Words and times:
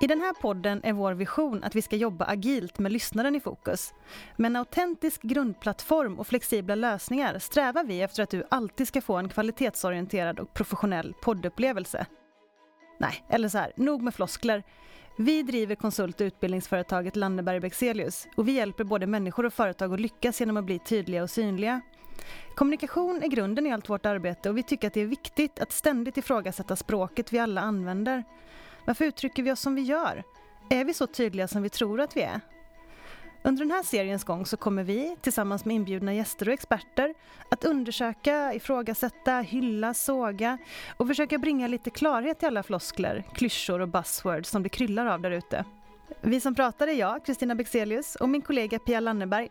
I 0.00 0.06
den 0.06 0.20
här 0.20 0.32
podden 0.32 0.80
är 0.84 0.92
vår 0.92 1.12
vision 1.12 1.64
att 1.64 1.74
vi 1.74 1.82
ska 1.82 1.96
jobba 1.96 2.24
agilt 2.24 2.78
med 2.78 2.92
lyssnaren 2.92 3.34
i 3.34 3.40
fokus. 3.40 3.94
Med 4.36 4.46
en 4.46 4.56
autentisk 4.56 5.22
grundplattform 5.22 6.18
och 6.18 6.26
flexibla 6.26 6.74
lösningar 6.74 7.38
strävar 7.38 7.84
vi 7.84 8.02
efter 8.02 8.22
att 8.22 8.30
du 8.30 8.44
alltid 8.50 8.88
ska 8.88 9.00
få 9.00 9.16
en 9.16 9.28
kvalitetsorienterad 9.28 10.40
och 10.40 10.54
professionell 10.54 11.14
poddupplevelse. 11.22 12.06
Nej, 12.98 13.24
eller 13.28 13.48
så 13.48 13.58
här, 13.58 13.72
nog 13.76 14.02
med 14.02 14.14
floskler. 14.14 14.62
Vi 15.16 15.42
driver 15.42 15.74
konsult 15.74 16.20
och 16.20 16.24
utbildningsföretaget 16.24 17.16
Landeberg 17.16 17.60
Bexelius 17.60 18.26
och 18.36 18.48
vi 18.48 18.52
hjälper 18.52 18.84
både 18.84 19.06
människor 19.06 19.46
och 19.46 19.54
företag 19.54 19.94
att 19.94 20.00
lyckas 20.00 20.40
genom 20.40 20.56
att 20.56 20.64
bli 20.64 20.78
tydliga 20.78 21.22
och 21.22 21.30
synliga. 21.30 21.80
Kommunikation 22.54 23.22
är 23.22 23.28
grunden 23.28 23.66
i 23.66 23.72
allt 23.72 23.88
vårt 23.88 24.06
arbete 24.06 24.50
och 24.50 24.56
vi 24.56 24.62
tycker 24.62 24.86
att 24.86 24.94
det 24.94 25.00
är 25.00 25.06
viktigt 25.06 25.60
att 25.60 25.72
ständigt 25.72 26.16
ifrågasätta 26.16 26.76
språket 26.76 27.32
vi 27.32 27.38
alla 27.38 27.60
använder. 27.60 28.24
Varför 28.88 29.04
uttrycker 29.04 29.42
vi 29.42 29.52
oss 29.52 29.60
som 29.60 29.74
vi 29.74 29.82
gör? 29.82 30.24
Är 30.70 30.84
vi 30.84 30.94
så 30.94 31.06
tydliga 31.06 31.48
som 31.48 31.62
vi 31.62 31.68
tror 31.68 32.00
att 32.00 32.16
vi 32.16 32.22
är? 32.22 32.40
Under 33.42 33.64
den 33.64 33.70
här 33.70 33.82
seriens 33.82 34.24
gång 34.24 34.46
så 34.46 34.56
kommer 34.56 34.84
vi, 34.84 35.16
tillsammans 35.20 35.64
med 35.64 35.76
inbjudna 35.76 36.14
gäster 36.14 36.48
och 36.48 36.52
experter, 36.52 37.14
att 37.50 37.64
undersöka, 37.64 38.54
ifrågasätta, 38.54 39.40
hylla, 39.40 39.94
såga 39.94 40.58
och 40.96 41.08
försöka 41.08 41.38
bringa 41.38 41.66
lite 41.66 41.90
klarhet 41.90 42.42
i 42.42 42.46
alla 42.46 42.62
floskler, 42.62 43.24
klyschor 43.34 43.80
och 43.80 43.88
buzzwords 43.88 44.50
som 44.50 44.62
det 44.62 44.68
kryllar 44.68 45.06
av 45.06 45.20
där 45.20 45.30
ute. 45.30 45.64
Vi 46.20 46.40
som 46.40 46.54
pratar 46.54 46.86
är 46.88 46.94
jag, 46.94 47.24
Kristina 47.24 47.54
Bexelius, 47.54 48.16
och 48.16 48.28
min 48.28 48.42
kollega 48.42 48.78
Pia 48.78 49.00
Lanneberg. 49.00 49.48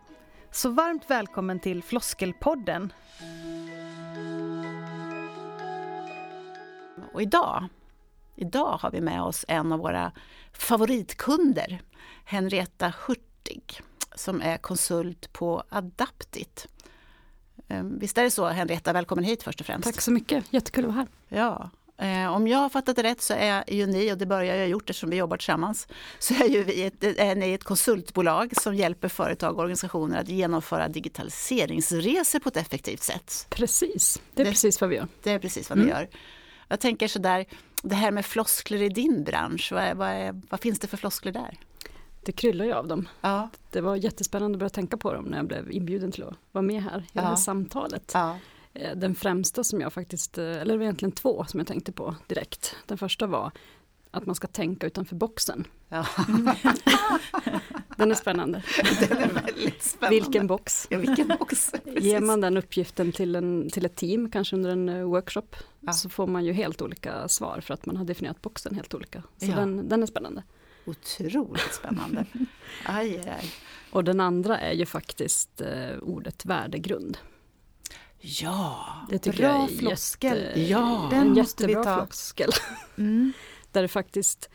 Så 0.52 0.70
varmt 0.70 1.10
välkommen 1.10 1.60
till 1.60 1.84
Floskelpodden! 1.84 2.94
Och 7.13 7.22
idag 7.22 7.70
Idag 8.38 8.77
har 8.82 8.91
vi 8.91 9.02
med 9.02 9.22
oss 9.22 9.46
en 9.48 9.71
av 9.71 9.80
våra 9.80 10.12
favoritkunder, 10.54 11.82
Henrietta 12.26 12.93
Hurtig, 13.07 13.82
som 14.16 14.41
är 14.41 14.57
konsult 14.57 15.34
på 15.34 15.63
Adaptit. 15.70 16.68
Ehm, 17.68 17.99
visst 17.99 18.18
är 18.18 18.24
det 18.24 18.32
så 18.32 18.46
Henrietta, 18.48 18.93
välkommen 18.93 19.24
hit 19.24 19.43
först 19.43 19.60
och 19.60 19.65
främst. 19.65 19.84
Tack 19.84 20.02
så 20.02 20.12
mycket, 20.12 20.54
jättekul 20.54 20.85
att 20.85 20.96
vara 20.96 21.08
här. 21.30 21.38
Ja, 21.38 21.70
eh, 22.05 22.35
om 22.35 22.48
jag 22.48 22.58
har 22.58 22.70
fattat 22.70 22.96
det 22.96 23.04
rätt 23.04 23.21
så 23.21 23.34
är 23.34 23.74
ju 23.74 23.85
ni, 23.85 24.13
och 24.13 24.18
det 24.18 24.26
börjar 24.26 24.55
jag 24.55 24.63
ha 24.63 24.68
gjort 24.68 24.90
eftersom 24.90 25.10
vi 25.10 25.15
jobbar 25.15 25.38
tillsammans, 25.38 25.88
så 26.20 26.34
är, 26.34 26.48
ju 26.48 26.63
vi 26.63 26.84
ett, 26.84 27.04
är 27.04 27.35
ni 27.35 27.54
ett 27.54 27.63
konsultbolag 27.63 28.54
som 28.62 28.76
hjälper 28.76 29.08
företag 29.08 29.54
och 29.54 29.60
organisationer 29.60 30.21
att 30.21 30.30
genomföra 30.30 30.88
digitaliseringsresor 30.88 32.40
på 32.40 32.49
ett 32.49 32.58
effektivt 32.58 33.04
sätt. 33.04 33.48
Precis, 33.49 34.21
det 34.34 34.41
är 34.41 34.46
det, 34.46 34.52
precis 34.52 34.82
vad 34.82 34.90
vi 34.90 34.96
gör. 34.96 35.08
Det 35.24 35.32
är 35.32 35.40
precis 35.40 35.70
vad 35.70 35.77
mm. 35.77 35.88
ni 35.88 35.93
gör. 35.93 36.10
Jag 36.68 36.80
tänker 36.80 37.08
sådär, 37.08 37.46
det 37.88 37.96
här 37.96 38.12
med 38.12 38.26
floskler 38.26 38.82
i 38.82 38.90
din 38.90 39.24
bransch, 39.24 39.71
vad, 39.71 39.98
vad, 39.98 40.41
vad 40.49 40.60
finns 40.60 40.80
det 40.80 40.88
för 40.88 40.98
floskler 40.98 41.32
där? 41.32 41.60
Det 42.21 42.32
kryllar 42.32 42.66
ju 42.66 42.74
av 42.74 42.88
dem. 42.88 43.07
Ja. 43.21 43.49
Det 43.71 43.82
var 43.82 43.96
jättespännande 43.96 44.55
att 44.55 44.60
börja 44.60 44.70
tänka 44.70 44.98
på 44.98 45.13
dem 45.13 45.26
när 45.26 45.38
jag 45.38 45.48
blev 45.48 45.71
inbjuden 45.71 46.12
till 46.12 46.24
att 46.24 46.34
vara 46.52 46.62
med 46.62 46.84
här 46.84 46.99
i 46.99 47.04
ja. 47.13 47.21
det 47.21 47.27
här 47.27 47.35
samtalet. 47.35 48.12
Ja. 48.13 48.38
Eh, 48.74 48.96
den 48.96 49.15
främsta 49.15 49.63
som 49.63 49.82
jag 49.82 49.93
faktiskt, 49.93 50.38
eh, 50.38 50.46
eller 50.46 50.65
det 50.65 50.77
var 50.77 50.84
egentligen 50.84 51.12
två 51.12 51.46
som 51.48 51.60
jag 51.60 51.68
tänkte 51.68 51.91
på 51.91 52.15
direkt. 52.27 52.76
Den 52.85 52.98
första 52.98 53.27
var 53.27 53.52
att 54.12 54.26
man 54.26 54.36
ska 54.36 54.48
tänka 54.48 54.88
utanför 54.88 55.16
boxen. 55.16 55.68
Ja. 55.90 56.08
den 57.98 58.12
är 58.12 58.16
spännande. 58.16 58.64
Den 58.99 59.18
är 59.18 59.34
väldigt 59.34 59.84
spännande. 59.84 60.20
Vilken 60.20 60.48
box. 60.48 60.88
Ja, 60.90 60.98
vilken 60.98 61.27
box. 61.27 61.72
Ger 61.86 62.20
man 62.20 62.41
den 62.41 62.58
uppgiften 62.58 63.12
till, 63.12 63.36
en, 63.36 63.70
till 63.70 63.86
ett 63.86 63.96
team, 63.96 64.31
kanske 64.31 64.56
under 64.56 64.69
en 64.69 64.90
eh, 64.90 65.03
workshop, 65.03 65.56
ja. 65.80 65.94
så 65.94 66.09
får 66.09 66.28
man 66.28 66.46
ju 66.46 66.53
helt 66.53 66.81
olika 66.81 67.28
svar 67.28 67.62
för 67.62 67.74
att 67.74 67.86
man 67.86 67.97
har 67.97 68.06
definierat 68.06 68.41
boxen 68.41 68.75
helt 68.75 68.94
olika. 68.94 69.24
Så 69.38 69.46
ja. 69.46 69.56
den, 69.56 69.90
den 69.90 70.03
är 70.03 70.08
spännande. 70.08 70.44
Otroligt 70.86 71.74
spännande. 71.74 72.25
aj, 72.86 73.18
aj. 73.18 73.52
Och 73.92 74.04
den 74.04 74.20
andra 74.20 74.60
är 74.60 74.74
ju 74.74 74.86
faktiskt 74.86 75.62
eh, 75.62 75.98
ordet 76.02 76.46
värdegrund. 76.46 77.18
Ja, 78.20 78.86
det 79.10 79.20
tycker 79.20 79.38
bra 79.38 79.48
jag 79.48 79.64
är 79.64 79.78
floskel. 79.78 80.38
Jätte, 80.38 80.62
ja, 80.62 81.08
den 81.12 81.34
måste 81.34 81.68
vi 81.68 81.74
ta. 81.74 82.06
floskel. 82.06 82.50
Mm. 82.98 83.34
Där 83.78 83.82
det 83.82 83.88
faktiskt, 83.88 84.50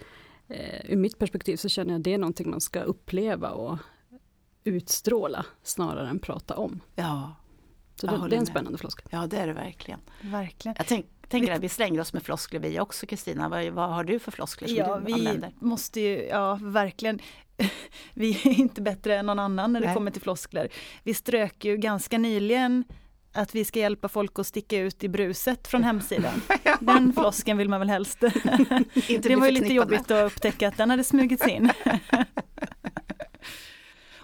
eh, 0.49 0.91
ur 0.91 0.97
mitt 0.97 1.19
perspektiv 1.19 1.57
så 1.57 1.69
känner 1.69 1.93
jag 1.93 1.99
att 1.99 2.05
det 2.05 2.15
är 2.15 2.19
någonting 2.19 2.51
man 2.51 2.61
ska 2.61 2.81
uppleva 2.81 3.51
och 3.51 3.79
utstråla 4.65 5.47
snarare 5.63 6.09
än 6.09 6.19
prata 6.19 6.57
om. 6.57 6.81
Ja. 6.95 7.37
Så 7.97 8.07
det, 8.07 8.29
det, 8.29 8.37
är 8.37 8.41
en 8.41 8.47
spännande 8.47 8.79
floskel. 8.79 9.09
Ja 9.11 9.27
det 9.27 9.37
är 9.37 9.47
det 9.47 9.53
verkligen. 9.53 10.01
verkligen. 10.21 10.75
Jag 10.79 10.87
tänk, 10.87 11.07
tänker 11.29 11.53
att 11.53 11.61
vi 11.61 11.69
slänger 11.69 12.01
oss 12.01 12.13
med 12.13 12.23
floskler 12.23 12.61
vi 12.61 12.81
också 12.81 13.07
Kristina. 13.07 13.49
Vad, 13.49 13.67
vad, 13.67 13.91
har 13.91 14.05
du 14.05 14.19
för 14.19 14.31
floskler 14.31 14.69
som 14.69 14.77
ja, 14.77 14.87
du 14.87 15.13
använder? 15.13 15.53
Vi 15.61 15.67
måste 15.67 16.01
ju, 16.01 16.23
ja 16.23 16.59
verkligen. 16.63 17.19
vi 18.15 18.31
är 18.31 18.61
inte 18.61 18.83
bättre 18.83 19.17
än 19.17 19.27
någon 19.27 19.39
annan 19.39 19.73
när 19.73 19.81
det 19.81 19.87
Nej. 19.87 19.95
kommer 19.95 20.11
till 20.11 20.23
floskler. 20.23 20.69
Vi 21.03 21.15
strök 21.15 21.65
ju 21.65 21.77
ganska 21.77 22.19
nyligen 22.19 22.85
att 23.33 23.55
vi 23.55 23.65
ska 23.65 23.79
hjälpa 23.79 24.09
folk 24.09 24.39
att 24.39 24.47
sticka 24.47 24.79
ut 24.79 25.05
i 25.05 25.09
bruset 25.09 25.69
från 25.69 25.85
hemsidan. 25.85 26.43
Den 26.81 27.13
flosken 27.13 27.57
vill 27.57 27.69
man 27.69 27.81
väl 27.81 27.89
helst. 27.89 28.21
det 29.23 29.37
var 29.37 29.47
ju 29.47 29.53
lite 29.53 29.75
jobbigt 29.75 30.11
att 30.11 30.33
upptäcka 30.33 30.69
att 30.69 30.77
den 30.77 30.91
hade 30.91 31.05
smugits 31.05 31.47
in. 31.47 31.71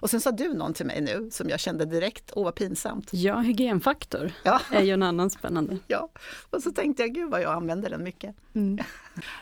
Och 0.01 0.11
sen 0.11 0.21
sa 0.21 0.31
du 0.31 0.55
någon 0.55 0.75
till 0.75 0.87
mig 0.87 1.01
nu 1.01 1.31
som 1.31 1.49
jag 1.49 1.61
kände 1.61 1.85
direkt, 1.85 2.33
åh 2.37 2.45
vad 2.45 2.55
pinsamt. 2.55 3.11
Ja, 3.13 3.41
hygienfaktor 3.41 4.33
ja. 4.43 4.61
är 4.73 4.83
ju 4.83 4.93
en 4.93 5.03
annan 5.03 5.31
spännande. 5.31 5.79
Ja, 5.87 6.09
och 6.51 6.63
så 6.63 6.71
tänkte 6.71 7.03
jag, 7.03 7.15
gud 7.15 7.31
vad 7.31 7.43
jag 7.43 7.53
använder 7.53 7.91
den 7.91 8.05
mycket. 8.05 8.37
Mm. 8.55 8.85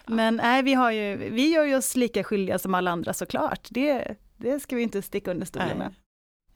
Men 0.06 0.36
nej, 0.36 0.62
vi, 0.62 0.74
har 0.74 0.90
ju, 0.90 1.16
vi 1.16 1.48
gör 1.48 1.64
ju 1.64 1.76
oss 1.76 1.96
lika 1.96 2.24
skyldiga 2.24 2.58
som 2.58 2.74
alla 2.74 2.90
andra 2.90 3.12
såklart. 3.12 3.68
Det, 3.70 4.16
det 4.36 4.60
ska 4.60 4.76
vi 4.76 4.82
inte 4.82 5.02
sticka 5.02 5.30
under 5.30 5.46
stolen 5.46 5.78
med. 5.78 5.94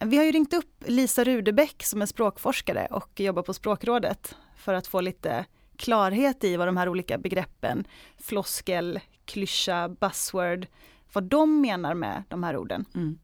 Vi 0.04 0.16
har 0.16 0.24
ju 0.24 0.32
ringt 0.32 0.54
upp 0.54 0.84
Lisa 0.86 1.24
Rudebäck 1.24 1.82
som 1.82 2.02
är 2.02 2.06
språkforskare 2.06 2.86
och 2.90 3.20
jobbar 3.20 3.42
på 3.42 3.54
Språkrådet 3.54 4.36
för 4.56 4.74
att 4.74 4.86
få 4.86 5.00
lite 5.00 5.44
klarhet 5.76 6.44
i 6.44 6.56
vad 6.56 6.68
de 6.68 6.76
här 6.76 6.88
olika 6.88 7.18
begreppen, 7.18 7.84
floskel, 8.18 9.00
klyscha, 9.24 9.88
buzzword, 9.88 10.66
vad 11.12 11.24
de 11.24 11.60
menar 11.60 11.94
med 11.94 12.22
de 12.28 12.42
här 12.42 12.56
orden. 12.56 12.84
Mm. 12.94 13.18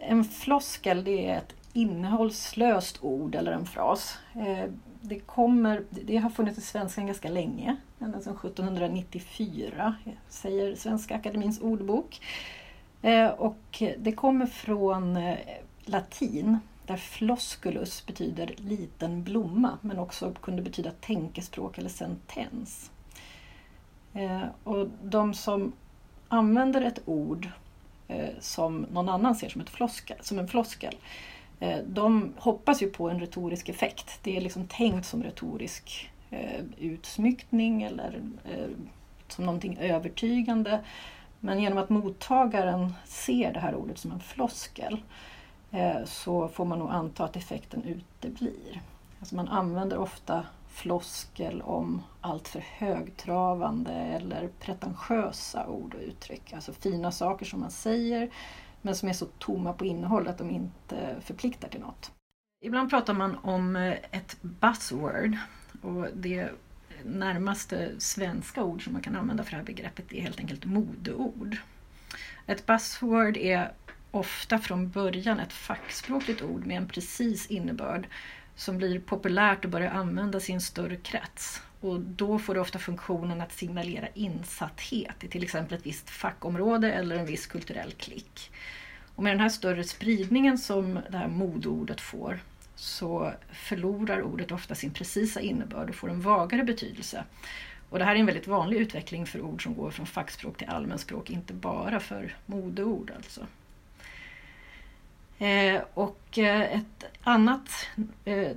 En 0.00 0.24
floskel 0.24 1.04
det 1.04 1.28
är 1.28 1.38
ett 1.38 1.54
innehållslöst 1.72 2.98
ord 3.00 3.34
eller 3.34 3.52
en 3.52 3.66
fras. 3.66 4.18
Eh, 4.34 4.70
det, 5.00 5.20
kommer, 5.20 5.84
det 5.90 6.16
har 6.16 6.30
funnits 6.30 6.58
i 6.58 6.60
svenskan 6.60 7.06
ganska 7.06 7.28
länge, 7.28 7.76
ända 8.00 8.20
sedan 8.20 8.36
1794 8.36 9.94
säger 10.28 10.74
Svenska 10.74 11.14
Akademins 11.14 11.60
ordbok. 11.60 12.20
Eh, 13.04 13.28
och 13.28 13.82
det 13.98 14.12
kommer 14.12 14.46
från 14.46 15.16
eh, 15.16 15.38
latin 15.84 16.58
där 16.86 16.96
flosculus 16.96 18.06
betyder 18.06 18.54
liten 18.56 19.22
blomma 19.22 19.78
men 19.80 19.98
också 19.98 20.32
kunde 20.40 20.62
betyda 20.62 20.90
tänkespråk 20.90 21.78
eller 21.78 21.88
sentens. 21.88 22.90
Eh, 24.14 24.42
och 24.64 24.88
de 25.02 25.34
som 25.34 25.72
använder 26.28 26.82
ett 26.82 27.00
ord 27.04 27.48
som 28.40 28.86
någon 28.92 29.08
annan 29.08 29.34
ser 29.34 29.48
som, 29.48 29.60
ett 29.60 29.70
floskel, 29.70 30.16
som 30.20 30.38
en 30.38 30.48
floskel 30.48 30.96
de 31.86 32.32
hoppas 32.36 32.82
ju 32.82 32.90
på 32.90 33.08
en 33.08 33.20
retorisk 33.20 33.68
effekt. 33.68 34.18
Det 34.22 34.36
är 34.36 34.40
liksom 34.40 34.66
tänkt 34.66 35.06
som 35.06 35.22
retorisk 35.22 36.10
utsmyckning 36.78 37.82
eller 37.82 38.22
som 39.28 39.44
någonting 39.44 39.78
övertygande. 39.78 40.80
Men 41.44 41.60
genom 41.60 41.78
att 41.78 41.90
mottagaren 41.90 42.94
ser 43.04 43.52
det 43.52 43.60
här 43.60 43.74
ordet 43.74 43.98
som 43.98 44.12
en 44.12 44.20
floskel 44.20 45.02
eh, 45.70 46.04
så 46.04 46.48
får 46.48 46.64
man 46.64 46.78
nog 46.78 46.90
anta 46.90 47.24
att 47.24 47.36
effekten 47.36 47.82
uteblir. 47.84 48.80
Alltså 49.20 49.36
man 49.36 49.48
använder 49.48 49.98
ofta 49.98 50.46
floskel 50.68 51.62
om 51.62 52.02
allt 52.20 52.48
för 52.48 52.60
högtravande 52.60 53.92
eller 53.92 54.48
pretentiösa 54.48 55.66
ord 55.66 55.94
och 55.94 56.00
uttryck. 56.00 56.52
Alltså 56.52 56.72
fina 56.72 57.12
saker 57.12 57.46
som 57.46 57.60
man 57.60 57.70
säger 57.70 58.30
men 58.82 58.94
som 58.94 59.08
är 59.08 59.12
så 59.12 59.26
tomma 59.26 59.72
på 59.72 59.84
innehåll 59.84 60.28
att 60.28 60.38
de 60.38 60.50
inte 60.50 61.16
förpliktar 61.20 61.68
till 61.68 61.80
något. 61.80 62.12
Ibland 62.64 62.90
pratar 62.90 63.14
man 63.14 63.36
om 63.42 63.76
ett 64.10 64.36
buzzword 64.42 65.36
och 65.82 66.06
det 66.14 66.50
närmaste 67.04 67.90
svenska 67.98 68.62
ord 68.62 68.84
som 68.84 68.92
man 68.92 69.02
kan 69.02 69.16
använda 69.16 69.44
för 69.44 69.50
det 69.50 69.56
här 69.56 69.64
begreppet 69.64 70.12
är 70.12 70.20
helt 70.20 70.38
enkelt 70.38 70.64
modeord. 70.64 71.56
Ett 72.46 72.66
buzzword 72.66 73.36
är 73.36 73.72
ofta 74.10 74.58
från 74.58 74.90
början 74.90 75.40
ett 75.40 75.52
fackspråkligt 75.52 76.42
ord 76.42 76.66
med 76.66 76.76
en 76.76 76.88
precis 76.88 77.46
innebörd 77.46 78.06
som 78.56 78.78
blir 78.78 79.00
populärt 79.00 79.64
och 79.64 79.70
börjar 79.70 79.90
användas 79.90 80.50
i 80.50 80.52
en 80.52 80.60
större 80.60 80.96
krets. 80.96 81.62
Och 81.80 82.00
då 82.00 82.38
får 82.38 82.54
det 82.54 82.60
ofta 82.60 82.78
funktionen 82.78 83.40
att 83.40 83.52
signalera 83.52 84.08
insatthet 84.14 85.24
i 85.24 85.28
till 85.28 85.42
exempel 85.42 85.78
ett 85.78 85.86
visst 85.86 86.10
fackområde 86.10 86.92
eller 86.92 87.16
en 87.16 87.26
viss 87.26 87.46
kulturell 87.46 87.92
klick. 87.92 88.50
Och 89.14 89.22
med 89.22 89.32
den 89.32 89.40
här 89.40 89.48
större 89.48 89.84
spridningen 89.84 90.58
som 90.58 91.00
det 91.10 91.18
här 91.18 91.28
modordet 91.28 92.00
får 92.00 92.40
så 92.84 93.32
förlorar 93.52 94.22
ordet 94.22 94.52
ofta 94.52 94.74
sin 94.74 94.90
precisa 94.90 95.40
innebörd 95.40 95.88
och 95.88 95.94
får 95.94 96.10
en 96.10 96.20
vagare 96.20 96.64
betydelse. 96.64 97.24
Och 97.90 97.98
det 97.98 98.04
här 98.04 98.14
är 98.14 98.20
en 98.20 98.26
väldigt 98.26 98.46
vanlig 98.46 98.76
utveckling 98.76 99.26
för 99.26 99.40
ord 99.40 99.62
som 99.62 99.74
går 99.74 99.90
från 99.90 100.06
fackspråk 100.06 100.58
till 100.58 100.68
allmänspråk, 100.68 101.30
inte 101.30 101.52
bara 101.52 102.00
för 102.00 102.36
modeord 102.46 103.12
alltså. 103.16 103.46
Eh, 105.38 105.82
och 105.94 106.38
eh, 106.38 106.60
ett 106.60 107.04
annat 107.22 107.88
eh, 108.24 108.52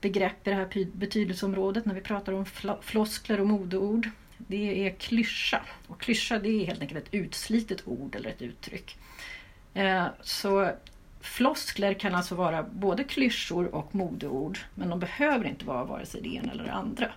begrepp 0.00 0.46
i 0.46 0.50
det 0.50 0.56
här 0.56 0.96
betydelseområdet 0.96 1.84
när 1.84 1.94
vi 1.94 2.00
pratar 2.00 2.32
om 2.32 2.44
floskler 2.82 3.40
och 3.40 3.46
modeord, 3.46 4.10
det 4.36 4.86
är 4.86 4.90
klyscha. 4.90 5.60
Och 5.86 6.00
klyscha 6.00 6.38
det 6.38 6.48
är 6.48 6.66
helt 6.66 6.80
enkelt 6.80 7.06
ett 7.06 7.14
utslitet 7.14 7.82
ord 7.88 8.16
eller 8.16 8.30
ett 8.30 8.42
uttryck. 8.42 8.96
Eh, 9.74 10.06
så 10.22 10.72
floskler 11.20 11.94
kan 11.94 12.14
alltså 12.14 12.34
vara 12.34 12.62
både 12.62 13.04
klyschor 13.04 13.74
och 13.74 13.94
modeord, 13.94 14.58
men 14.74 14.88
de 14.88 15.00
behöver 15.00 15.44
inte 15.44 15.64
vara 15.64 15.84
vare 15.84 16.06
sig 16.06 16.22
det 16.22 16.34
ena 16.34 16.52
eller 16.52 16.64
det 16.64 16.72
andra. 16.72 17.12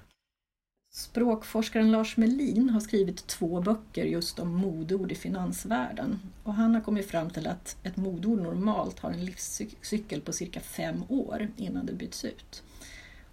Språkforskaren 0.94 1.92
Lars 1.92 2.18
Melin 2.18 2.70
har 2.70 2.80
skrivit 2.80 3.28
två 3.28 3.62
böcker 3.62 4.06
just 4.06 4.40
om 4.40 4.56
modeord 4.56 5.12
i 5.12 5.16
finansvärlden. 5.16 6.20
Och 6.44 6.54
han 6.54 6.76
har 6.76 6.82
kommit 6.82 7.10
fram 7.10 7.30
till 7.30 7.48
att 7.48 7.78
ett 7.84 7.98
modeord 7.98 8.40
normalt 8.40 9.00
har 9.00 9.12
en 9.12 9.26
livscykel 9.26 10.22
på 10.22 10.34
cirka 10.34 10.60
fem 10.60 11.04
år 11.10 11.48
innan 11.58 11.86
det 11.86 11.94
byts 11.94 12.26
ut. 12.26 12.64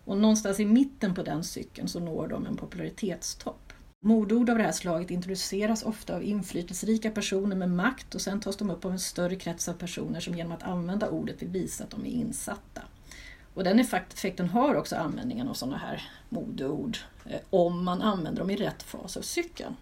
Och 0.05 0.19
någonstans 0.19 0.61
i 0.61 0.65
mitten 0.65 1.15
på 1.15 1.23
den 1.23 1.45
cykeln 1.45 1.89
så 1.89 2.01
når 2.01 2.29
de 2.29 2.47
en 2.47 2.57
popularitetstopp. 2.57 3.68
Mordord 4.01 4.51
av 4.51 4.59
det 4.59 4.65
här 4.65 4.73
slaget 4.73 5.11
introduceras 5.11 5.83
ofta 5.83 6.15
av 6.15 6.23
inflytelserika 6.23 7.11
personer 7.11 7.57
med 7.57 7.71
makt 7.71 8.15
och 8.15 8.21
sen 8.21 8.41
tas 8.41 8.57
de 8.57 8.71
upp 8.71 8.85
av 8.85 8.93
en 8.93 8.99
större 8.99 9.37
krets 9.37 9.69
av 9.69 9.73
personer 9.73 10.21
som 10.21 10.35
genom 10.35 10.53
att 10.53 10.63
använda 10.63 11.11
ordet 11.11 11.43
vill 11.43 11.49
visa 11.49 11.85
att 11.85 11.91
de 11.91 12.07
är 12.07 12.11
insatta. 12.11 12.83
Och 13.55 13.65
den 13.65 13.81
effekten 13.81 14.49
har 14.49 14.75
också 14.75 14.97
användningen 14.97 15.49
av 15.49 15.55
sådana 15.55 15.77
här 15.77 16.11
modeord 16.29 16.99
eh, 17.25 17.41
om 17.51 17.85
man 17.85 18.03
använder 18.03 18.41
dem 18.41 18.51
i 18.51 18.57
rätt 18.57 18.83
fas 18.83 19.17
av 19.17 19.23
cykeln. 19.23 19.77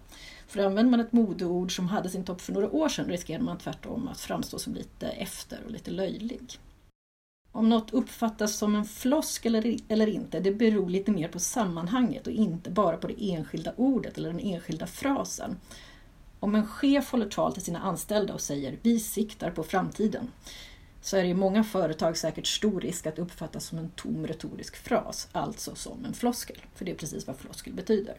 För 0.46 0.64
använder 0.64 0.90
man 0.90 1.00
ett 1.00 1.12
modeord 1.12 1.76
som 1.76 1.88
hade 1.88 2.10
sin 2.10 2.24
topp 2.24 2.40
för 2.40 2.52
några 2.52 2.70
år 2.70 2.88
sedan 2.88 3.08
riskerar 3.08 3.42
man 3.42 3.58
tvärtom 3.58 4.08
att 4.08 4.20
framstå 4.20 4.58
som 4.58 4.74
lite 4.74 5.08
efter 5.08 5.64
och 5.64 5.70
lite 5.70 5.90
löjlig. 5.90 6.58
Om 7.56 7.68
något 7.68 7.94
uppfattas 7.94 8.56
som 8.56 8.74
en 8.74 8.84
flosk 8.84 9.46
eller, 9.46 9.76
eller 9.88 10.06
inte, 10.06 10.40
det 10.40 10.52
beror 10.52 10.90
lite 10.90 11.10
mer 11.10 11.28
på 11.28 11.38
sammanhanget 11.38 12.26
och 12.26 12.32
inte 12.32 12.70
bara 12.70 12.96
på 12.96 13.06
det 13.08 13.30
enskilda 13.32 13.72
ordet 13.76 14.18
eller 14.18 14.28
den 14.28 14.40
enskilda 14.40 14.86
frasen. 14.86 15.56
Om 16.40 16.54
en 16.54 16.66
chef 16.66 17.12
håller 17.12 17.28
tal 17.28 17.52
till 17.52 17.62
sina 17.62 17.78
anställda 17.78 18.34
och 18.34 18.40
säger 18.40 18.78
”vi 18.82 19.00
siktar 19.00 19.50
på 19.50 19.62
framtiden” 19.62 20.30
så 21.00 21.16
är 21.16 21.22
det 21.22 21.28
i 21.28 21.34
många 21.34 21.64
företag 21.64 22.16
säkert 22.16 22.46
stor 22.46 22.80
risk 22.80 23.06
att 23.06 23.18
uppfattas 23.18 23.64
som 23.64 23.78
en 23.78 23.90
tom 23.90 24.26
retorisk 24.26 24.76
fras, 24.76 25.28
alltså 25.32 25.74
som 25.74 26.04
en 26.04 26.14
floskel, 26.14 26.60
för 26.74 26.84
det 26.84 26.90
är 26.90 26.96
precis 26.96 27.26
vad 27.26 27.36
floskel 27.36 27.72
betyder. 27.72 28.16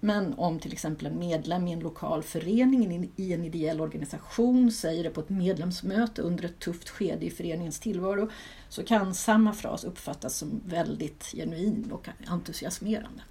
Men 0.00 0.34
om 0.34 0.58
till 0.58 0.72
exempel 0.72 1.06
en 1.06 1.18
medlem 1.18 1.68
i 1.68 1.72
en 1.72 1.80
lokal 1.80 2.22
förening 2.22 3.10
i 3.16 3.32
en 3.32 3.44
ideell 3.44 3.80
organisation 3.80 4.72
säger 4.72 5.04
det 5.04 5.10
på 5.10 5.20
ett 5.20 5.28
medlemsmöte 5.28 6.22
under 6.22 6.44
ett 6.44 6.58
tufft 6.58 6.88
skede 6.88 7.26
i 7.26 7.30
föreningens 7.30 7.80
tillvaro 7.80 8.30
så 8.68 8.84
kan 8.84 9.14
samma 9.14 9.52
fras 9.52 9.84
uppfattas 9.84 10.36
som 10.36 10.60
väldigt 10.66 11.24
genuin 11.24 11.92
och 11.92 12.08
entusiasmerande. 12.26 13.22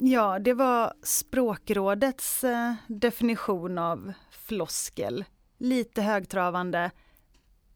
Ja, 0.00 0.38
det 0.38 0.54
var 0.54 0.92
Språkrådets 1.02 2.44
eh, 2.44 2.74
definition 2.86 3.78
av 3.78 4.12
floskel 4.30 5.24
lite 5.58 6.02
högtravande 6.02 6.90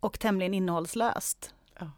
och 0.00 0.20
tämligen 0.20 0.54
innehållslöst. 0.54 1.54
Ja. 1.78 1.90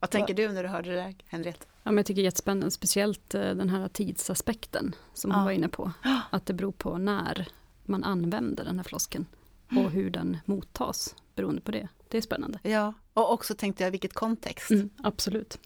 Vad 0.00 0.10
tänker 0.10 0.34
du 0.34 0.48
när 0.52 0.62
du 0.62 0.68
hörde 0.68 0.90
det 0.90 0.96
där, 0.96 1.14
Henriette? 1.26 1.69
Ja, 1.82 1.90
men 1.90 1.96
jag 1.96 2.06
tycker 2.06 2.22
det 2.22 2.22
är 2.22 2.24
jättespännande, 2.24 2.70
speciellt 2.70 3.34
eh, 3.34 3.40
den 3.40 3.68
här 3.68 3.88
tidsaspekten 3.88 4.94
som 5.14 5.30
ja. 5.30 5.36
hon 5.36 5.44
var 5.44 5.52
inne 5.52 5.68
på. 5.68 5.92
Att 6.30 6.46
det 6.46 6.54
beror 6.54 6.72
på 6.72 6.98
när 6.98 7.48
man 7.84 8.04
använder 8.04 8.64
den 8.64 8.76
här 8.76 8.84
flosken 8.84 9.26
och 9.66 9.72
mm. 9.72 9.92
hur 9.92 10.10
den 10.10 10.38
mottas 10.44 11.14
beroende 11.34 11.60
på 11.60 11.70
det. 11.70 11.88
Det 12.08 12.18
är 12.18 12.22
spännande. 12.22 12.58
Ja, 12.62 12.94
och 13.14 13.32
också 13.32 13.54
tänkte 13.54 13.84
jag 13.84 13.90
vilket 13.90 14.14
kontext. 14.14 14.70
Mm, 14.70 14.90
absolut. 15.02 15.58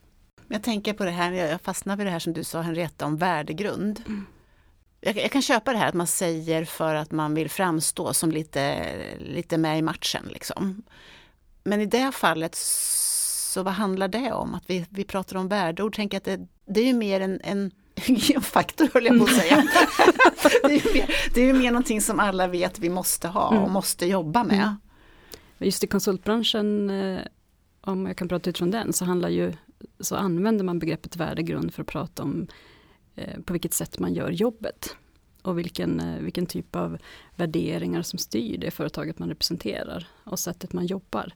Jag 0.48 0.62
tänker 0.62 0.92
på 0.92 1.04
det 1.04 1.10
här, 1.10 1.32
jag 1.32 1.60
fastnar 1.60 1.96
vid 1.96 2.06
det 2.06 2.10
här 2.10 2.18
som 2.18 2.32
du 2.32 2.44
sa 2.44 2.60
Henrietta 2.60 3.06
om 3.06 3.16
värdegrund. 3.16 4.02
Mm 4.06 4.26
jag, 5.04 5.16
jag, 5.16 5.30
kan 5.30 5.42
köpa 5.42 5.72
det 5.72 5.78
här 5.78 5.88
att 5.88 5.94
man 5.94 6.06
säger 6.06 6.64
för 6.64 6.94
att 6.94 7.10
man 7.10 7.34
vill 7.34 7.50
framstå 7.50 8.14
som 8.14 8.30
lite, 8.30 8.86
lite 9.18 9.58
med 9.58 9.78
i 9.78 9.82
matchen. 9.82 10.28
Liksom. 10.30 10.82
Men 11.64 11.80
i 11.80 11.86
det 11.86 12.12
fallet, 12.12 12.54
så 13.54 13.62
vad 13.62 13.74
handlar 13.74 14.08
det 14.08 14.32
om? 14.32 14.54
Att 14.54 14.64
vi, 14.66 14.86
vi 14.90 15.04
pratar 15.04 15.36
om 15.36 15.48
värdeord, 15.48 15.96
tänker 15.96 16.16
att 16.16 16.24
det, 16.24 16.46
det 16.66 16.80
är 16.80 16.86
ju 16.86 16.92
mer 16.92 17.20
en, 17.20 17.40
en 17.44 17.70
hygienfaktor 17.94 18.88
höll 18.94 19.04
jag 19.04 19.18
på 19.18 19.24
att 19.24 19.34
säga. 19.34 19.56
det, 20.62 20.74
är 20.74 20.86
ju 20.86 20.94
mer, 20.94 21.14
det 21.34 21.40
är 21.40 21.46
ju 21.46 21.52
mer 21.52 21.70
någonting 21.70 22.00
som 22.00 22.20
alla 22.20 22.46
vet 22.46 22.78
vi 22.78 22.88
måste 22.88 23.28
ha 23.28 23.48
och 23.48 23.56
mm. 23.56 23.72
måste 23.72 24.06
jobba 24.06 24.44
med. 24.44 24.58
Mm. 24.58 24.76
Just 25.58 25.84
i 25.84 25.86
konsultbranschen, 25.86 26.90
eh, 26.90 27.20
om 27.80 28.06
jag 28.06 28.16
kan 28.16 28.28
prata 28.28 28.50
utifrån 28.50 28.70
den, 28.70 28.92
så 28.92 29.04
handlar 29.04 29.28
ju 29.28 29.52
så 30.00 30.16
använder 30.16 30.64
man 30.64 30.78
begreppet 30.78 31.16
värdegrund 31.16 31.74
för 31.74 31.82
att 31.82 31.88
prata 31.88 32.22
om 32.22 32.46
Eh, 33.14 33.40
på 33.40 33.52
vilket 33.52 33.74
sätt 33.74 33.98
man 33.98 34.14
gör 34.14 34.30
jobbet. 34.30 34.96
Och 35.42 35.58
vilken, 35.58 36.00
eh, 36.00 36.20
vilken 36.20 36.46
typ 36.46 36.76
av 36.76 36.98
värderingar 37.36 38.02
som 38.02 38.18
styr 38.18 38.58
det 38.58 38.70
företaget 38.70 39.18
man 39.18 39.28
representerar 39.28 40.06
och 40.24 40.38
sättet 40.38 40.72
man 40.72 40.86
jobbar. 40.86 41.32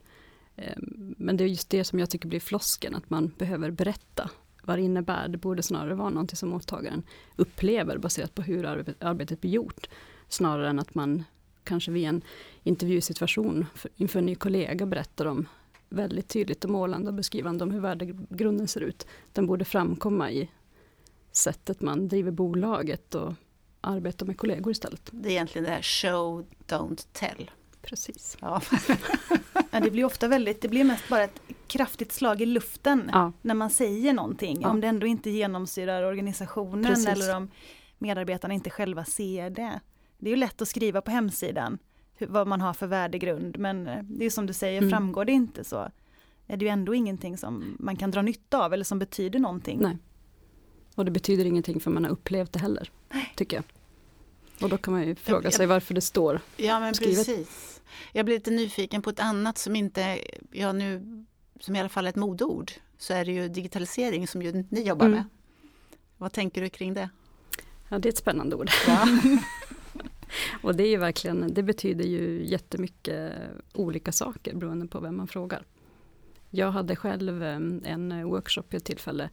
Ehm, 0.59 1.15
men 1.17 1.37
det 1.37 1.43
är 1.43 1.47
just 1.47 1.69
det 1.69 1.83
som 1.83 1.99
jag 1.99 2.09
tycker 2.09 2.27
blir 2.27 2.39
flosken, 2.39 2.95
att 2.95 3.09
man 3.09 3.31
behöver 3.37 3.71
berätta 3.71 4.29
vad 4.63 4.77
det 4.77 4.81
innebär. 4.81 5.27
Det 5.27 5.37
borde 5.37 5.63
snarare 5.63 5.95
vara 5.95 6.09
någonting 6.09 6.37
som 6.37 6.49
mottagaren 6.49 7.03
upplever 7.35 7.97
baserat 7.97 8.35
på 8.35 8.41
hur 8.41 8.65
arbetet 8.99 9.41
blir 9.41 9.51
gjort. 9.51 9.89
Snarare 10.27 10.69
än 10.69 10.79
att 10.79 10.95
man 10.95 11.23
kanske 11.63 11.91
vid 11.91 12.05
en 12.05 12.21
intervjusituation 12.63 13.65
inför 13.95 14.19
en 14.19 14.25
ny 14.25 14.35
kollega 14.35 14.85
berättar 14.85 15.25
om 15.25 15.47
väldigt 15.89 16.27
tydligt 16.27 16.63
och 16.63 16.71
målande 16.71 17.07
och 17.07 17.13
beskrivande 17.13 17.63
om 17.63 17.71
hur 17.71 17.79
värdegrunden 17.79 18.67
ser 18.67 18.81
ut. 18.81 19.07
Den 19.33 19.47
borde 19.47 19.65
framkomma 19.65 20.31
i 20.31 20.49
sättet 21.31 21.81
man 21.81 22.07
driver 22.07 22.31
bolaget 22.31 23.15
och 23.15 23.33
arbetar 23.81 24.25
med 24.25 24.37
kollegor 24.37 24.71
istället. 24.71 25.09
Det 25.11 25.29
är 25.29 25.31
egentligen 25.31 25.65
det 25.65 25.71
här 25.71 25.81
show, 25.81 26.45
don't 26.67 27.07
tell. 27.11 27.51
Precis. 27.89 28.37
Ja. 28.41 28.61
ja, 29.71 29.79
det 29.79 29.91
blir 29.91 30.05
ofta 30.05 30.27
väldigt, 30.27 30.61
det 30.61 30.67
blir 30.67 30.83
mest 30.83 31.09
bara 31.09 31.23
ett 31.23 31.41
kraftigt 31.67 32.11
slag 32.11 32.41
i 32.41 32.45
luften 32.45 33.09
ja. 33.13 33.31
när 33.41 33.55
man 33.55 33.69
säger 33.69 34.13
någonting. 34.13 34.61
Ja. 34.61 34.69
Om 34.69 34.81
det 34.81 34.87
ändå 34.87 35.07
inte 35.07 35.29
genomsyrar 35.29 36.03
organisationen 36.03 36.85
Precis. 36.85 37.07
eller 37.07 37.35
om 37.35 37.49
medarbetarna 37.97 38.53
inte 38.53 38.69
själva 38.69 39.05
ser 39.05 39.49
det. 39.49 39.79
Det 40.17 40.29
är 40.29 40.31
ju 40.31 40.35
lätt 40.35 40.61
att 40.61 40.67
skriva 40.67 41.01
på 41.01 41.11
hemsidan 41.11 41.77
hur, 42.15 42.27
vad 42.27 42.47
man 42.47 42.61
har 42.61 42.73
för 42.73 42.87
värdegrund 42.87 43.57
men 43.57 43.87
eh, 43.87 44.03
det 44.03 44.25
är 44.25 44.29
som 44.29 44.45
du 44.45 44.53
säger, 44.53 44.77
mm. 44.77 44.89
framgår 44.89 45.25
det 45.25 45.31
inte 45.31 45.63
så 45.63 45.91
är 46.47 46.57
det 46.57 46.65
ju 46.65 46.69
ändå 46.69 46.95
ingenting 46.95 47.37
som 47.37 47.75
man 47.79 47.95
kan 47.95 48.11
dra 48.11 48.21
nytta 48.21 48.65
av 48.65 48.73
eller 48.73 48.83
som 48.83 48.99
betyder 48.99 49.39
någonting. 49.39 49.79
Nej. 49.81 49.97
Och 50.95 51.05
det 51.05 51.11
betyder 51.11 51.45
ingenting 51.45 51.79
för 51.79 51.91
man 51.91 52.03
har 52.03 52.11
upplevt 52.11 52.53
det 52.53 52.59
heller, 52.59 52.91
tycker 53.35 53.57
jag. 53.57 53.63
Och 54.61 54.69
då 54.69 54.77
kan 54.77 54.93
man 54.93 55.07
ju 55.07 55.15
fråga 55.15 55.43
jag, 55.43 55.53
sig 55.53 55.65
varför 55.65 55.93
det 55.93 56.01
står 56.01 56.41
Ja 56.57 56.79
men 56.79 56.93
skrivet. 56.93 57.25
precis. 57.25 57.81
Jag 58.11 58.25
blir 58.25 58.35
lite 58.35 58.51
nyfiken 58.51 59.01
på 59.01 59.09
ett 59.09 59.19
annat 59.19 59.57
som 59.57 59.75
inte, 59.75 60.19
ja 60.51 60.71
nu, 60.71 61.03
som 61.59 61.75
i 61.75 61.79
alla 61.79 61.89
fall 61.89 62.05
är 62.05 62.09
ett 62.09 62.15
modord, 62.15 62.71
så 62.97 63.13
är 63.13 63.25
det 63.25 63.31
ju 63.31 63.47
digitalisering 63.47 64.27
som 64.27 64.41
ju 64.41 64.65
ni 64.69 64.81
jobbar 64.81 65.05
mm. 65.05 65.17
med. 65.17 65.25
Vad 66.17 66.31
tänker 66.31 66.61
du 66.61 66.69
kring 66.69 66.93
det? 66.93 67.09
Ja 67.89 67.99
det 67.99 68.07
är 68.07 68.11
ett 68.11 68.17
spännande 68.17 68.55
ord. 68.55 68.69
Ja. 68.87 69.07
och 70.61 70.75
det 70.75 70.83
är 70.83 70.89
ju 70.89 70.97
verkligen, 70.97 71.53
det 71.53 71.63
betyder 71.63 72.05
ju 72.05 72.45
jättemycket 72.45 73.33
olika 73.73 74.11
saker 74.11 74.55
beroende 74.55 74.87
på 74.87 74.99
vem 74.99 75.17
man 75.17 75.27
frågar. 75.27 75.65
Jag 76.49 76.71
hade 76.71 76.95
själv 76.95 77.43
eh, 77.43 77.55
en 77.83 78.23
workshop 78.23 78.63
vid 78.69 78.77
ett 78.77 78.85
tillfälle 78.85 79.29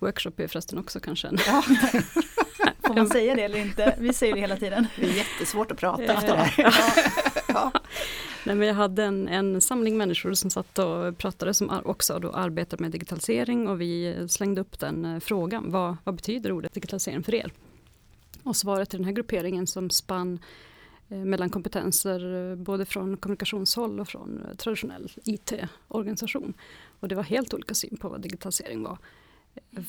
Workshop 0.00 0.32
är 0.36 0.46
förresten 0.46 0.78
också 0.78 1.00
kanske 1.00 1.28
en... 1.28 1.38
Ja. 1.46 1.64
Får 2.94 3.00
man 3.00 3.08
säga 3.08 3.34
det 3.34 3.42
eller 3.42 3.58
inte? 3.58 3.96
Vi 3.98 4.12
säger 4.12 4.34
det 4.34 4.40
hela 4.40 4.56
tiden. 4.56 4.86
Det 4.96 5.06
är 5.06 5.16
jättesvårt 5.16 5.70
att 5.70 5.78
prata 5.78 6.02
efter 6.02 6.36
det 6.36 6.42
här. 6.42 6.74
Ja. 7.48 7.72
Nej, 8.46 8.56
men 8.56 8.68
jag 8.68 8.74
hade 8.74 9.04
en, 9.04 9.28
en 9.28 9.60
samling 9.60 9.96
människor 9.96 10.34
som 10.34 10.50
satt 10.50 10.78
och 10.78 11.18
pratade 11.18 11.54
som 11.54 11.80
också 11.84 12.18
då 12.18 12.30
arbetar 12.30 12.78
med 12.78 12.90
digitalisering 12.90 13.68
och 13.68 13.80
vi 13.80 14.26
slängde 14.28 14.60
upp 14.60 14.78
den 14.78 15.04
eh, 15.04 15.20
frågan. 15.20 15.70
Vad, 15.70 15.96
vad 16.04 16.14
betyder 16.14 16.52
ordet 16.52 16.72
digitalisering 16.72 17.22
för 17.22 17.34
er? 17.34 17.52
Och 18.42 18.56
svaret 18.56 18.90
till 18.90 18.98
den 18.98 19.04
här 19.04 19.12
grupperingen 19.12 19.66
som 19.66 19.90
spann 19.90 20.38
eh, 21.08 21.18
mellan 21.18 21.50
kompetenser 21.50 22.50
eh, 22.50 22.56
både 22.56 22.84
från 22.84 23.16
kommunikationshåll 23.16 24.00
och 24.00 24.08
från 24.08 24.42
traditionell 24.56 25.12
IT-organisation. 25.24 26.54
Och 27.00 27.08
det 27.08 27.14
var 27.14 27.22
helt 27.22 27.54
olika 27.54 27.74
syn 27.74 27.96
på 27.96 28.08
vad 28.08 28.20
digitalisering 28.20 28.82
var. 28.82 28.98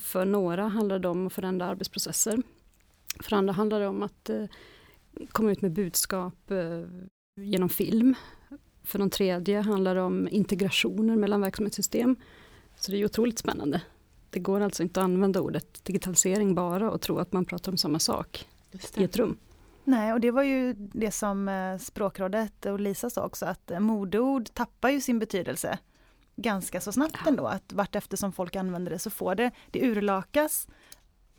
För 0.01 0.25
några 0.25 0.67
handlar 0.67 1.00
det 1.00 1.08
om 1.08 1.27
att 1.27 1.34
förändra 1.34 1.65
arbetsprocesser. 1.65 2.41
För 3.19 3.35
andra 3.35 3.53
handlar 3.53 3.79
det 3.79 3.87
om 3.87 4.03
att 4.03 4.29
eh, 4.29 4.45
komma 5.31 5.51
ut 5.51 5.61
med 5.61 5.71
budskap 5.71 6.51
eh, 6.51 6.83
genom 7.35 7.69
film. 7.69 8.15
För 8.83 8.99
de 8.99 9.09
tredje 9.09 9.61
handlar 9.61 9.95
det 9.95 10.01
om 10.01 10.27
integrationer 10.31 11.15
mellan 11.15 11.41
verksamhetssystem. 11.41 12.15
Så 12.75 12.91
det 12.91 12.97
är 12.97 13.05
otroligt 13.05 13.39
spännande. 13.39 13.81
Det 14.29 14.39
går 14.39 14.61
alltså 14.61 14.83
inte 14.83 14.99
att 14.99 15.03
använda 15.03 15.41
ordet 15.41 15.85
digitalisering 15.85 16.55
bara 16.55 16.91
och 16.91 17.01
tro 17.01 17.17
att 17.17 17.33
man 17.33 17.45
pratar 17.45 17.71
om 17.71 17.77
samma 17.77 17.99
sak 17.99 18.47
i 18.95 19.03
ett 19.03 19.17
rum. 19.17 19.37
Nej, 19.83 20.13
och 20.13 20.19
det 20.19 20.31
var 20.31 20.43
ju 20.43 20.73
det 20.73 21.11
som 21.11 21.49
eh, 21.49 21.77
språkrådet 21.77 22.65
och 22.65 22.79
Lisa 22.79 23.09
sa 23.09 23.25
också, 23.25 23.45
att 23.45 23.71
modeord 23.79 24.53
tappar 24.53 24.89
ju 24.89 25.01
sin 25.01 25.19
betydelse 25.19 25.79
ganska 26.35 26.81
så 26.81 26.91
snabbt 26.91 27.27
ändå, 27.27 27.47
att 27.47 27.73
vart 27.73 27.95
som 28.13 28.31
folk 28.31 28.55
använder 28.55 28.91
det 28.91 28.99
så 28.99 29.09
får 29.09 29.35
det, 29.35 29.51
det 29.71 29.81
urlakas 29.87 30.67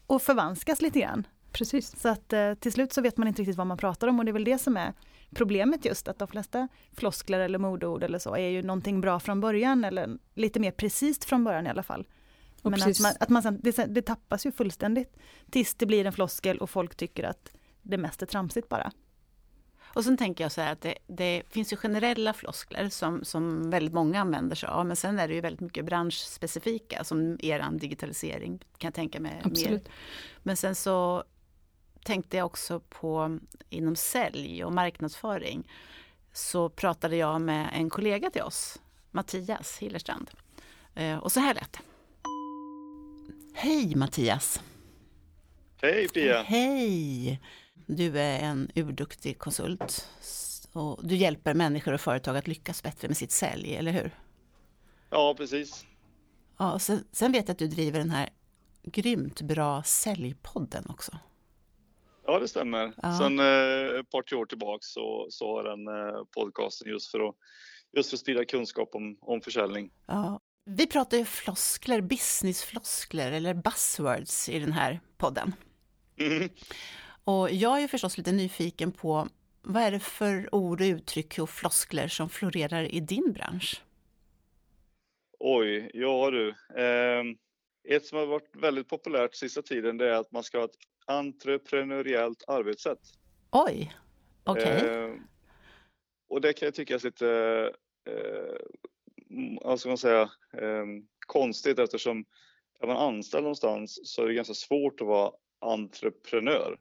och 0.07 0.23
förvanskas 0.23 0.83
lite 0.83 1.01
grann. 1.01 1.27
Precis. 1.53 2.01
Så 2.01 2.09
att 2.09 2.33
eh, 2.33 2.55
till 2.55 2.73
slut 2.73 2.93
så 2.93 3.01
vet 3.01 3.17
man 3.17 3.29
inte 3.29 3.43
riktigt 3.43 3.57
vad 3.57 3.67
man 3.67 3.79
pratar 3.79 4.09
om 4.09 4.19
och 4.19 4.25
det 4.25 4.31
är 4.31 4.33
väl 4.33 4.45
det 4.45 4.59
som 4.59 4.77
är 4.77 4.93
problemet 5.35 5.85
just 5.85 6.09
att 6.09 6.19
de 6.19 6.29
flesta 6.29 6.69
floskler 6.93 7.41
eller 7.41 7.59
modeord 7.59 8.03
eller 8.03 8.19
så 8.19 8.37
är 8.37 8.49
ju 8.49 8.63
någonting 8.63 9.01
bra 9.01 9.21
från 9.21 9.41
början 9.41 9.85
eller 9.85 10.19
lite 10.35 10.61
mer 10.61 10.71
precis 10.71 11.25
från 11.25 11.45
början 11.45 11.67
i 11.67 11.71
alla 11.71 11.83
fall. 11.83 12.07
Och 12.63 12.71
Men 12.71 12.83
att 12.83 13.01
man, 13.01 13.13
att 13.21 13.29
man 13.29 13.43
sen, 13.43 13.61
det, 13.63 13.87
det 13.89 14.03
tappas 14.03 14.47
ju 14.47 14.53
fullständigt 14.53 15.17
tills 15.51 15.75
det 15.75 15.87
blir 15.87 16.07
en 16.07 16.13
floskel 16.13 16.59
och 16.59 16.71
folk 16.71 16.95
tycker 16.95 17.25
att 17.25 17.53
det 17.83 17.99
mest 17.99 18.23
är 18.23 18.27
tramsigt 18.27 18.69
bara. 18.69 18.93
Och 19.95 20.05
sen 20.05 20.17
tänker 20.17 20.45
jag 20.45 20.53
så 20.53 20.61
här 20.61 20.73
att 20.73 20.81
det, 20.81 20.95
det, 21.07 21.43
finns 21.49 21.73
ju 21.73 21.77
generella 21.77 22.33
floskler 22.33 22.89
som, 22.89 23.25
som 23.25 23.71
väldigt 23.71 23.95
många 23.95 24.21
använder 24.21 24.57
sig 24.57 24.69
av. 24.69 24.87
Men 24.87 24.97
sen 24.97 25.19
är 25.19 25.29
det 25.29 25.35
ju 25.35 25.41
väldigt 25.41 25.61
mycket 25.61 25.85
branschspecifika 25.85 27.05
som 27.05 27.39
eran 27.43 27.79
digitalisering 27.79 28.59
kan 28.59 28.89
jag 28.89 28.95
tänka 28.95 29.21
mig. 29.21 29.41
Absolut. 29.45 29.71
Mer. 29.71 29.93
Men 30.43 30.57
sen 30.57 30.75
så 30.75 31.25
tänkte 32.05 32.37
jag 32.37 32.47
också 32.47 32.81
på 32.81 33.39
inom 33.71 33.97
sälj 33.97 34.65
och 34.65 34.73
marknadsföring. 34.73 35.71
Så 36.33 36.69
pratade 36.69 37.17
jag 37.17 37.41
med 37.41 37.71
en 37.73 37.91
kollega 37.91 38.31
till 38.31 38.43
oss, 38.43 38.81
Mattias 39.11 39.79
Hillerstrand. 39.79 40.31
Eh, 40.95 41.19
och 41.19 41.33
så 41.33 41.41
här 41.41 41.55
lät 41.55 41.73
det. 41.73 41.79
Hej 43.55 43.95
Mattias! 43.97 44.63
Hej 45.83 46.09
Pia! 46.09 46.43
Hej! 46.43 47.41
Du 47.87 48.21
är 48.21 48.39
en 48.39 48.71
urduktig 48.75 49.39
konsult 49.39 50.09
och 50.73 51.07
du 51.07 51.17
hjälper 51.17 51.55
människor 51.55 51.93
och 51.93 52.01
företag 52.01 52.37
att 52.37 52.47
lyckas 52.47 52.83
bättre 52.83 53.09
med 53.09 53.17
sitt 53.17 53.31
sälj, 53.31 53.77
eller 53.77 53.93
hur? 53.93 54.11
Ja, 55.11 55.35
precis. 55.37 55.87
Ja, 56.59 56.79
sen, 56.79 57.05
sen 57.13 57.33
vet 57.33 57.49
jag 57.49 57.53
att 57.53 57.59
du 57.59 57.69
driver 57.69 57.99
den 57.99 58.11
här 58.11 58.29
grymt 58.83 59.41
bra 59.41 59.83
Säljpodden 59.83 60.87
också. 60.89 61.19
Ja, 62.27 62.39
det 62.39 62.49
stämmer. 62.49 62.93
Ja. 63.03 63.19
Sen 63.19 63.39
eh, 63.39 64.01
ett 64.01 64.11
par 64.11 64.35
år 64.35 64.47
tillbaks 64.47 64.87
så, 64.87 65.27
så 65.31 65.57
har 65.57 65.65
den 65.65 65.89
eh, 65.89 66.25
podcasten 66.35 66.89
just 66.89 67.11
för 67.11 67.29
att 67.29 67.35
just 67.97 68.11
för 68.11 68.17
att 68.17 68.21
sprida 68.21 68.45
kunskap 68.45 68.95
om, 68.95 69.19
om 69.21 69.41
försäljning. 69.41 69.91
Ja. 70.07 70.41
Vi 70.65 70.87
pratar 70.87 71.17
ju 71.17 71.25
floskler, 71.25 72.01
businessfloskler 72.01 73.33
eller 73.33 73.55
buzzwords 73.55 74.49
i 74.49 74.59
den 74.59 74.73
här 74.73 75.01
podden. 75.17 75.55
Mm. 76.17 76.49
Och 77.25 77.51
jag 77.51 77.83
är 77.83 77.89
förstås 77.89 78.19
lite 78.19 78.33
nyfiken 78.33 78.93
på 78.93 79.29
vad 79.63 79.83
är 79.83 79.91
det 79.91 80.01
för 80.01 80.55
ord 80.55 80.81
och 80.81 80.85
uttryck 80.85 81.39
och 81.39 81.51
floskler 81.51 82.09
som 82.09 82.29
florerar 82.29 82.95
i 82.95 83.01
din 83.01 83.33
bransch? 83.33 83.83
Oj, 85.39 85.91
ja 85.95 86.31
du. 86.31 86.49
Eh, 86.49 87.25
ett 87.85 88.07
som 88.07 88.19
har 88.19 88.27
varit 88.27 88.57
väldigt 88.57 88.89
populärt 88.89 89.35
sista 89.35 89.63
tiden 89.63 89.97
det 89.97 90.09
är 90.09 90.15
att 90.15 90.33
man 90.33 90.43
ska 90.43 90.59
ha 90.59 90.65
ett 90.65 90.79
entreprenöriellt 91.07 92.45
arbetssätt. 92.47 92.99
Oj, 93.51 93.95
okej. 94.45 94.77
Okay. 94.77 94.89
Eh, 94.89 95.15
och 96.29 96.41
det 96.41 96.53
kan 96.53 96.67
jag 96.67 96.75
tycka 96.75 96.95
är 96.95 97.05
lite, 97.05 97.29
eh, 98.09 98.57
alltså 99.65 99.89
man 99.89 99.99
säga, 99.99 100.23
eh, 100.53 100.87
konstigt 101.27 101.79
eftersom 101.79 102.25
är 102.81 102.87
man 102.87 102.97
anställd 102.97 103.43
någonstans 103.43 104.01
så 104.05 104.23
är 104.23 104.27
det 104.27 104.35
ganska 104.35 104.55
svårt 104.55 105.01
att 105.01 105.07
vara 105.07 105.33
entreprenör 105.61 106.79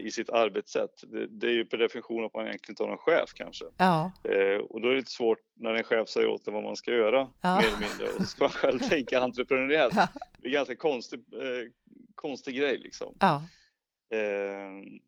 i 0.00 0.10
sitt 0.10 0.30
arbetssätt. 0.30 1.04
Det, 1.28 1.46
är 1.46 1.50
ju 1.50 1.64
per 1.64 1.78
definition 1.78 2.24
att 2.24 2.34
man 2.34 2.46
egentligen 2.46 2.72
inte 2.72 2.82
har 2.82 2.88
någon 2.88 2.98
chef 2.98 3.30
kanske. 3.34 3.64
Ja. 3.76 4.12
Eh, 4.24 4.56
och 4.56 4.80
då 4.80 4.88
är 4.88 4.92
det 4.92 4.96
lite 4.96 5.10
svårt 5.10 5.38
när 5.54 5.74
en 5.74 5.84
chef 5.84 6.08
säger 6.08 6.28
åt 6.28 6.48
en 6.48 6.54
vad 6.54 6.62
man 6.62 6.76
ska 6.76 6.90
göra 6.90 7.28
ja. 7.40 7.56
mer 7.56 7.66
eller 7.66 7.88
mindre 7.88 8.06
och 8.06 8.20
så 8.20 8.24
ska 8.24 8.44
man 8.44 8.50
själv 8.50 8.78
tänka 8.78 9.20
entreprenöriellt. 9.20 9.94
Ja. 9.96 10.08
Det 10.38 10.48
är 10.48 10.52
ganska 10.52 10.76
konstig, 10.76 11.20
eh, 11.32 11.70
konstig 12.14 12.56
grej 12.56 12.78
liksom. 12.78 13.14
Ja. 13.20 13.42
Eh, 14.10 15.00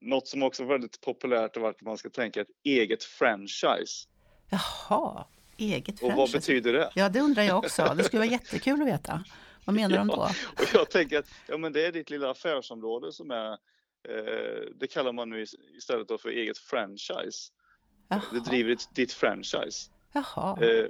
något 0.00 0.28
som 0.28 0.42
också 0.42 0.62
är 0.62 0.66
väldigt 0.66 1.00
populärt 1.00 1.56
är 1.56 1.68
att 1.68 1.80
man 1.82 1.98
ska 1.98 2.10
tänka 2.10 2.40
ett 2.40 2.50
eget 2.64 3.04
franchise. 3.04 4.08
Jaha, 4.50 5.26
eget 5.56 5.94
och 5.94 5.98
franchise. 5.98 6.12
Och 6.12 6.18
vad 6.18 6.32
betyder 6.32 6.72
det? 6.72 6.90
Ja, 6.94 7.08
det 7.08 7.20
undrar 7.20 7.42
jag 7.42 7.58
också. 7.58 7.94
Det 7.96 8.04
skulle 8.04 8.20
vara 8.20 8.30
jättekul 8.30 8.82
att 8.82 8.88
veta. 8.88 9.24
Vad 9.64 9.76
menar 9.76 9.90
ja, 9.96 9.98
de 9.98 10.08
då? 10.08 10.30
Och 10.62 10.68
jag 10.74 10.90
tänker 10.90 11.18
att 11.18 11.30
ja, 11.46 11.58
men 11.58 11.72
det 11.72 11.86
är 11.86 11.92
ditt 11.92 12.10
lilla 12.10 12.30
affärsområde 12.30 13.12
som 13.12 13.30
är, 13.30 13.52
eh, 13.52 13.58
det 14.74 14.86
kallar 14.90 15.12
man 15.12 15.30
nu 15.30 15.42
istället 15.76 16.20
för 16.20 16.28
eget 16.28 16.58
franchise. 16.58 17.52
Jaha. 18.08 18.22
Du 18.32 18.40
driver 18.40 18.70
ditt, 18.70 18.94
ditt 18.94 19.12
franchise. 19.12 19.90
Jaha. 20.12 20.64
Eh, 20.64 20.86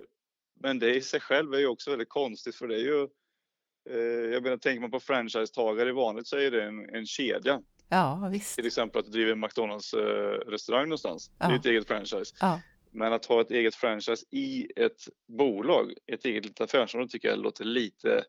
men 0.61 0.79
det 0.79 0.95
i 0.95 1.03
sig 1.03 1.21
själv 1.21 1.55
är 1.55 1.59
ju 1.59 1.67
också 1.67 1.91
väldigt 1.91 2.09
konstigt 2.09 2.57
för 2.57 2.69
det 2.69 2.75
är 2.75 2.85
ju, 2.85 3.09
eh, 3.91 4.33
jag 4.33 4.43
menar 4.43 4.57
tänker 4.57 4.81
man 4.81 4.91
på 4.91 5.01
franchisetagare 5.01 5.89
i 5.89 5.93
vanligt 5.93 6.27
så 6.27 6.37
är 6.37 6.51
det 6.51 6.65
en, 6.65 6.95
en 6.95 7.07
kedja. 7.07 7.61
Ja, 7.89 8.29
visst. 8.33 8.57
Till 8.57 8.67
exempel 8.67 8.99
att 8.99 9.05
du 9.05 9.13
driver 9.13 9.33
en 9.33 9.41
McDonalds 9.41 9.95
eh, 9.95 10.01
restaurang 10.47 10.85
någonstans. 10.89 11.31
Ja. 11.39 11.49
Det 11.49 11.55
är 11.55 11.59
ett 11.59 11.67
eget 11.67 11.87
franchise. 11.87 12.37
Ja. 12.41 12.61
Men 12.91 13.13
att 13.13 13.27
ha 13.27 13.41
ett 13.41 13.51
eget 13.51 13.75
franchise 13.75 14.27
i 14.31 14.73
ett 14.77 15.09
bolag, 15.29 15.93
ett 16.07 16.25
eget 16.25 16.45
litet 16.45 16.61
affärsområde 16.61 17.11
tycker 17.11 17.29
jag 17.29 17.39
låter 17.39 17.65
lite 17.65 18.25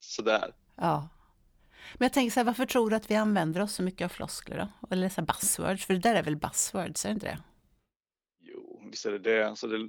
sådär. 0.00 0.54
Ja. 0.76 1.08
Men 1.94 2.06
jag 2.06 2.12
tänker 2.12 2.30
så 2.30 2.40
här, 2.40 2.44
varför 2.44 2.66
tror 2.66 2.90
du 2.90 2.96
att 2.96 3.10
vi 3.10 3.14
använder 3.14 3.60
oss 3.60 3.72
så 3.72 3.82
mycket 3.82 4.04
av 4.04 4.08
floskler 4.08 4.56
då? 4.56 4.88
Eller 4.90 5.08
så 5.08 5.22
buzzwords, 5.22 5.86
för 5.86 5.94
det 5.94 6.00
där 6.00 6.14
är 6.14 6.22
väl 6.22 6.36
buzzwords, 6.36 7.04
är 7.04 7.08
det 7.08 7.12
inte 7.14 7.26
det? 7.26 7.38
Jo, 8.40 8.82
visst 8.90 9.06
är 9.06 9.12
det 9.12 9.18
det. 9.18 9.48
Alltså 9.48 9.66
det 9.66 9.88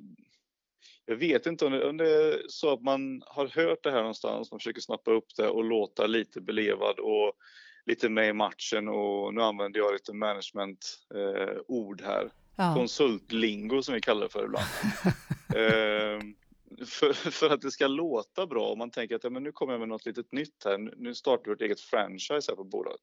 jag 1.06 1.16
vet 1.16 1.46
inte 1.46 1.66
om 1.66 1.72
det, 1.72 1.90
om 1.90 1.98
det, 1.98 2.12
är 2.12 2.42
så 2.48 2.74
att 2.74 2.82
man 2.82 3.24
har 3.25 3.48
hört 3.48 3.84
det 3.84 3.92
här 3.92 3.98
någonstans, 4.00 4.52
man 4.52 4.60
försöker 4.60 4.82
snappa 4.82 5.12
upp 5.12 5.36
det 5.38 5.48
och 5.48 5.64
låta 5.64 6.08
lite 6.08 6.42
belevad 6.42 7.00
och 7.00 7.34
lite 7.86 8.10
med 8.10 8.30
i 8.30 8.34
matchen 8.34 8.88
och 8.88 9.34
nu 9.34 9.42
använder 9.42 9.80
jag 9.80 9.94
lite 9.94 10.14
management-ord 10.14 12.02
eh, 12.02 12.08
här. 12.08 12.32
Ja. 12.56 12.75
Konsultlingo 12.75 13.82
som 13.82 13.94
vi 13.94 14.02
kallar 14.02 14.22
det 14.22 14.30
för 14.30 14.46
ibland. 14.46 14.66
eh, 15.56 16.20
för, 16.86 17.14
för, 17.14 17.50
att 17.50 17.62
det 17.62 17.72
ska 17.72 17.88
låta 17.88 18.48
bra 18.48 18.72
om 18.72 18.78
man 18.78 18.92
tänker 18.92 19.16
att 19.16 19.24
ja, 19.24 19.30
men 19.30 19.44
nu 19.44 19.52
kommer 19.52 19.74
jag 19.74 19.80
med 19.80 19.90
något 19.90 20.06
litet 20.06 20.32
nytt 20.32 20.64
här. 20.66 20.78
Nu 20.78 21.16
startar 21.16 21.46
vi 21.46 21.54
ett 21.54 21.62
eget 21.62 21.80
franchise 21.80 22.52
här 22.52 22.56
på 22.56 22.64
bolaget. 22.64 23.02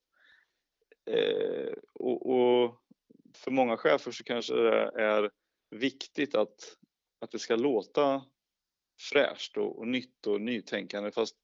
Eh, 1.10 1.72
och, 1.94 2.30
och, 2.30 2.78
för 3.34 3.50
många 3.50 3.76
chefer 3.76 4.10
så 4.10 4.24
kanske 4.24 4.54
det 4.54 4.90
är 4.94 5.30
viktigt 5.70 6.34
att, 6.34 6.76
att 7.20 7.30
det 7.30 7.38
ska 7.38 7.56
låta 7.56 8.24
fräscht 9.00 9.56
och, 9.56 9.78
och 9.78 9.88
nytt 9.88 10.26
och 10.26 10.40
nytänkande 10.40 11.10
fast 11.10 11.36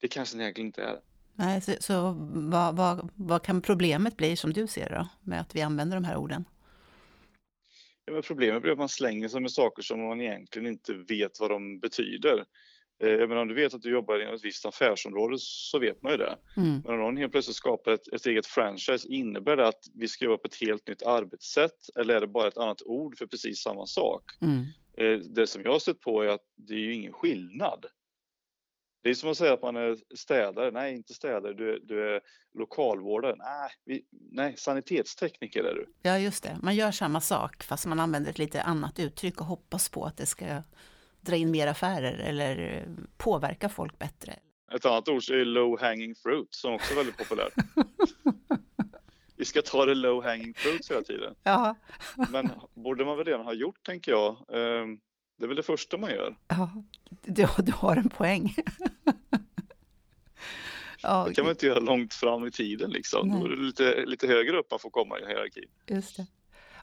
det 0.00 0.08
kanske 0.08 0.36
det 0.36 0.42
egentligen 0.42 0.66
inte 0.66 0.82
är. 0.82 1.00
Nej, 1.34 1.60
så, 1.60 1.72
så 1.80 2.16
vad, 2.32 2.76
vad, 2.76 3.10
vad 3.14 3.42
kan 3.42 3.62
problemet 3.62 4.16
bli 4.16 4.36
som 4.36 4.52
du 4.52 4.66
ser 4.66 4.88
det 4.88 4.94
då, 4.94 5.08
med 5.20 5.40
att 5.40 5.54
vi 5.54 5.62
använder 5.62 5.96
de 5.96 6.04
här 6.04 6.16
orden? 6.16 6.44
Ja, 8.04 8.12
men 8.12 8.22
problemet 8.22 8.62
blir 8.62 8.72
att 8.72 8.78
man 8.78 8.88
slänger 8.88 9.28
sig 9.28 9.40
med 9.40 9.50
saker 9.50 9.82
som 9.82 10.00
man 10.00 10.20
egentligen 10.20 10.68
inte 10.68 10.92
vet 10.94 11.40
vad 11.40 11.50
de 11.50 11.80
betyder. 11.80 12.44
Eh, 13.02 13.28
men 13.28 13.38
om 13.38 13.48
du 13.48 13.54
vet 13.54 13.74
att 13.74 13.82
du 13.82 13.90
jobbar 13.90 14.20
i 14.20 14.34
ett 14.34 14.44
visst 14.44 14.66
affärsområde 14.66 15.36
så 15.38 15.78
vet 15.78 16.02
man 16.02 16.12
ju 16.12 16.18
det. 16.18 16.38
Mm. 16.56 16.82
Men 16.84 16.94
om 16.94 17.00
någon 17.00 17.16
helt 17.16 17.32
plötsligt 17.32 17.56
skapar 17.56 17.92
ett, 17.92 18.08
ett 18.08 18.26
eget 18.26 18.46
franchise, 18.46 19.08
innebär 19.08 19.56
det 19.56 19.68
att 19.68 19.84
vi 19.94 20.08
ska 20.08 20.24
jobba 20.24 20.36
på 20.36 20.46
ett 20.46 20.60
helt 20.60 20.88
nytt 20.88 21.02
arbetssätt 21.02 21.96
eller 21.96 22.14
är 22.14 22.20
det 22.20 22.26
bara 22.26 22.48
ett 22.48 22.58
annat 22.58 22.82
ord 22.82 23.18
för 23.18 23.26
precis 23.26 23.58
samma 23.58 23.86
sak? 23.86 24.22
Mm. 24.40 24.64
Eh, 24.96 25.18
det 25.18 25.46
som 25.46 25.62
jag 25.62 25.72
har 25.72 25.78
stött 25.78 26.00
på 26.00 26.22
är 26.22 26.28
att 26.28 26.44
det 26.56 26.74
är 26.74 26.78
ju 26.78 26.94
ingen 26.94 27.12
skillnad. 27.12 27.86
Det 29.02 29.10
är 29.10 29.14
som 29.14 29.30
att 29.30 29.36
säga 29.36 29.52
att 29.52 29.62
man 29.62 29.76
är 29.76 29.96
städare. 30.14 30.70
Nej, 30.70 30.94
inte 30.94 31.14
städare. 31.14 31.52
Du 31.52 31.74
är, 31.74 31.78
du 31.82 32.14
är 32.14 32.20
lokalvårdare. 32.54 33.34
Nej, 33.38 33.70
vi, 33.84 34.04
nej, 34.30 34.54
sanitetstekniker 34.56 35.64
är 35.64 35.74
du. 35.74 35.86
Ja, 36.02 36.18
just 36.18 36.42
det. 36.42 36.58
Man 36.62 36.74
gör 36.74 36.90
samma 36.90 37.20
sak 37.20 37.62
fast 37.62 37.86
man 37.86 38.00
använder 38.00 38.30
ett 38.30 38.38
lite 38.38 38.62
annat 38.62 38.98
uttryck 38.98 39.40
och 39.40 39.46
hoppas 39.46 39.88
på 39.88 40.04
att 40.04 40.16
det 40.16 40.26
ska 40.26 40.62
dra 41.20 41.36
in 41.36 41.50
mer 41.50 41.66
affärer 41.66 42.18
eller 42.18 42.84
påverka 43.16 43.68
folk 43.68 43.98
bättre. 43.98 44.34
Ett 44.74 44.86
annat 44.86 45.08
ord 45.08 45.30
är 45.30 45.44
low 45.44 45.80
hanging 45.80 46.14
fruit 46.14 46.54
som 46.54 46.74
också 46.74 46.92
är 46.92 46.96
väldigt 46.96 47.16
populärt. 47.16 47.52
vi 49.36 49.44
ska 49.44 49.62
ta 49.62 49.86
det 49.86 49.94
low 49.94 50.24
hanging 50.24 50.54
fruit 50.54 50.90
hela 50.90 51.02
tiden. 51.02 51.34
Ja. 51.42 51.74
Men 52.30 52.50
borde 52.74 53.04
man 53.04 53.16
väl 53.16 53.26
redan 53.26 53.44
ha 53.44 53.52
gjort, 53.52 53.86
tänker 53.86 54.12
jag. 54.12 54.36
Ehm, 54.52 54.98
det 55.36 55.44
är 55.44 55.48
väl 55.48 55.56
det 55.56 55.62
första 55.62 55.96
man 55.96 56.10
gör. 56.10 56.36
Ja, 56.48 56.70
du, 57.22 57.46
du 57.58 57.72
har 57.72 57.96
en 57.96 58.08
poäng. 58.08 58.52
ja, 61.02 61.24
det 61.28 61.34
kan 61.34 61.44
man 61.44 61.50
inte 61.50 61.66
göra 61.66 61.80
långt 61.80 62.14
fram 62.14 62.46
i 62.46 62.50
tiden 62.50 62.90
liksom. 62.90 63.30
Då 63.30 63.46
är 63.46 63.48
det 63.48 63.56
lite, 63.56 64.04
lite 64.06 64.26
högre 64.26 64.58
upp 64.58 64.70
man 64.70 64.80
får 64.80 64.90
komma 64.90 65.18
i 65.18 65.26
hierarkin. 65.26 65.68
Just 65.86 66.16
det. 66.16 66.26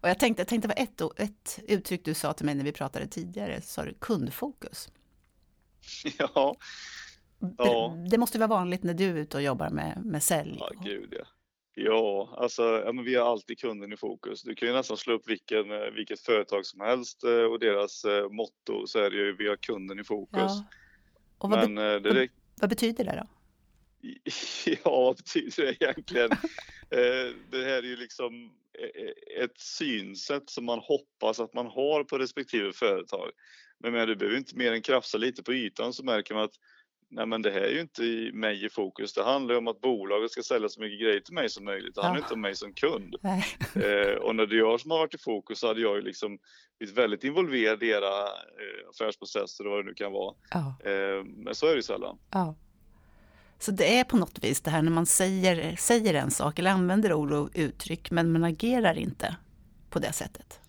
Och 0.01 0.10
jag 0.10 0.20
tänkte, 0.20 0.41
jag 0.41 0.48
tänkte 0.48 0.68
på 0.68 0.74
ett, 0.77 1.20
ett 1.20 1.60
uttryck 1.68 2.06
du 2.06 2.13
sa 2.13 2.34
till 2.34 2.46
mig 2.46 2.56
när 2.56 2.63
vi 2.63 2.72
pratade 2.72 3.08
tidigare, 3.08 3.62
sa 3.62 3.86
du 3.86 3.94
kundfokus. 3.94 4.89
ja. 6.18 6.56
ja. 7.58 7.96
Det, 7.98 8.10
det, 8.10 8.18
måste 8.18 8.39
vara 8.39 8.48
vanligt 8.48 8.84
när 8.84 8.94
du 8.94 9.06
är 9.06 9.15
ute 9.15 9.38
och 9.38 9.44
jobbar 9.44 9.70
med, 9.70 10.06
med 10.06 10.24
sälj? 10.24 10.58
Ja, 10.60 10.72
gud 10.84 11.15
ja. 11.20 11.25
Ja, 11.81 12.33
alltså 12.38 12.63
ja, 12.86 12.91
men 12.91 13.05
vi 13.05 13.15
har 13.15 13.31
alltid 13.31 13.59
kunden 13.59 13.93
i 13.93 13.98
fokus. 13.98 14.43
Du 14.43 14.55
kan 14.55 14.67
ju 14.67 14.74
nästan 14.74 14.98
slå 14.98 15.13
upp 15.13 15.29
vilken, 15.29 15.71
eh, 15.71 15.91
vilket 15.95 16.19
företag 16.19 16.65
som 16.65 16.81
helst 16.81 17.24
eh, 17.24 17.43
och 17.43 17.59
deras 17.59 18.05
eh, 18.05 18.29
motto 18.29 18.88
så 18.88 19.00
är 19.00 19.09
det 19.09 19.17
ju 19.17 19.36
vi 19.36 19.48
har 19.48 19.55
kunden 19.55 20.00
i 20.00 20.03
fokus. 20.03 20.33
Ja. 20.33 20.65
Och 21.38 21.50
vad, 21.50 21.69
men, 21.69 21.75
be 22.03 22.13
det, 22.13 22.19
vad, 22.19 22.29
vad 22.62 22.69
betyder 22.69 23.03
det 23.03 23.24
då? 23.24 23.27
Ja, 24.65 24.79
vad 24.83 25.17
betyder 25.17 25.65
det 25.65 25.83
egentligen? 25.83 26.29
det 27.50 27.63
här 27.63 27.83
är 27.83 27.88
ju 27.88 27.95
liksom 27.95 28.51
ett 29.41 29.59
synsätt 29.59 30.50
som 30.50 30.65
man 30.65 30.79
hoppas 30.79 31.39
att 31.39 31.53
man 31.53 31.65
har 31.65 32.03
på 32.03 32.17
respektive 32.17 32.74
företag. 32.74 33.31
Men, 33.77 33.93
men 33.93 34.07
du 34.07 34.15
behöver 34.15 34.38
inte 34.38 34.55
mer 34.55 34.74
än 34.74 34.81
krafsa 34.81 35.17
lite 35.17 35.43
på 35.43 35.53
ytan 35.53 35.93
så 35.93 36.03
märker 36.03 36.33
man 36.33 36.43
att 36.43 36.59
nej 37.10 37.25
men 37.25 37.42
det 37.42 37.51
här 37.51 37.62
är 37.62 37.72
ju 37.72 37.82
inte 37.82 38.01
mig 38.34 38.66
i 38.66 38.70
fokus. 38.70 39.13
Det 39.13 39.24
handlar 39.24 39.56
om 39.56 39.68
att 39.68 39.82
bolaget 39.82 40.32
ska 40.32 40.42
sälja 40.42 40.70
så 40.70 40.82
mycket 40.82 41.00
grejer 41.00 41.20
till 41.20 41.34
mig 41.34 41.50
som 41.50 41.66
möjligt. 41.66 41.96
Det 41.96 42.01
handlar 42.01 42.20
ja. 42.20 42.25
inte 42.25 42.34
om 42.34 42.42
mig 42.42 42.56
som 42.56 42.74
kund. 42.74 43.16
Eh, 43.75 44.16
och 44.16 44.36
när 44.36 44.46
det 44.46 44.56
är 44.56 44.60
jag 44.60 44.80
som 44.80 44.92
har 44.92 44.98
varit 44.98 45.13
i 45.13 45.18
fokus 45.18 45.60
så 45.60 45.68
hade 45.68 45.82
jag 45.82 45.96
ju 45.96 46.01
liksom 46.01 46.39
blivit 46.80 46.98
väldigt 46.98 47.24
involverad 47.24 47.84
i 47.84 47.88
era 47.89 48.24
eh, 48.24 48.89
affärsprocesser 48.89 49.68
och 49.68 49.72
vad 49.72 49.86
det 49.86 49.89
nu 49.89 49.94
kan 49.94 50.12
vara. 50.12 50.36
Ja. 50.51 50.92
Eh, 50.92 51.24
men 51.24 51.56
så 51.56 51.66
är 51.66 51.70
det 51.70 51.75
ju 51.75 51.82
sällan. 51.82 52.18
Ja. 52.32 52.56
Så 53.60 53.72
det 53.72 54.00
är 54.00 54.04
på 54.04 54.18
något 54.18 54.44
vis 54.44 54.62
det 54.62 54.72
här 54.72 54.82
när 54.82 54.92
man 54.92 55.06
säger, 55.06 55.75
säger 55.75 56.13
en 56.13 56.32
sak 56.32 56.60
eller 56.60 56.72
använder 56.72 57.13
ord 57.13 57.32
och 57.32 57.50
uttryck 57.54 58.12
men 58.12 58.32
man 58.32 58.44
agerar 58.44 58.98
inte 58.98 59.36
på 59.89 60.00
det 60.00 60.13
sättet. 60.13 60.60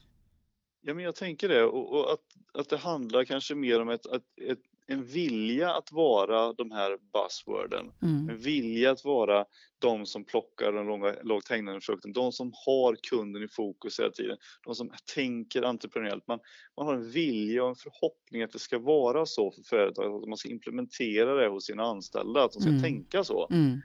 Ja, 0.82 0.94
men 0.94 1.04
jag 1.04 1.14
tänker 1.14 1.48
det 1.48 1.64
och, 1.64 1.92
och 1.92 2.12
att, 2.12 2.20
att 2.54 2.68
det 2.68 2.76
handlar 2.76 3.24
kanske 3.24 3.54
mer 3.54 3.80
om 3.80 3.88
ett, 3.88 4.06
ett, 4.06 4.22
ett 4.50 4.58
en 4.90 5.04
vilja 5.04 5.74
att 5.74 5.92
vara 5.92 6.52
de 6.52 6.70
här 6.70 6.98
buzzworden. 7.12 7.92
Mm. 8.02 8.28
En 8.28 8.38
vilja 8.38 8.90
att 8.90 9.04
vara 9.04 9.44
de 9.78 10.06
som 10.06 10.24
plockar 10.24 10.72
den 10.72 10.86
långa, 10.86 11.16
lågt 11.22 11.48
hängande 11.48 11.80
frukten. 11.80 12.12
De 12.12 12.32
som 12.32 12.52
har 12.66 12.96
kunden 13.10 13.42
i 13.42 13.48
fokus 13.48 14.00
hela 14.00 14.10
tiden. 14.10 14.36
De 14.64 14.74
som 14.74 14.92
tänker 15.14 15.62
entreprenöriellt. 15.62 16.26
Man, 16.26 16.38
man 16.76 16.86
har 16.86 16.94
en 16.94 17.10
vilja 17.10 17.62
och 17.62 17.68
en 17.68 17.74
förhoppning 17.74 18.42
att 18.42 18.52
det 18.52 18.58
ska 18.58 18.78
vara 18.78 19.26
så 19.26 19.50
för 19.50 19.62
företaget. 19.62 20.22
Att 20.22 20.28
man 20.28 20.36
ska 20.36 20.48
implementera 20.48 21.34
det 21.34 21.48
hos 21.48 21.66
sina 21.66 21.82
anställda. 21.82 22.44
Att 22.44 22.52
de 22.52 22.60
ska 22.60 22.70
mm. 22.70 22.82
tänka 22.82 23.24
så. 23.24 23.48
Mm. 23.50 23.80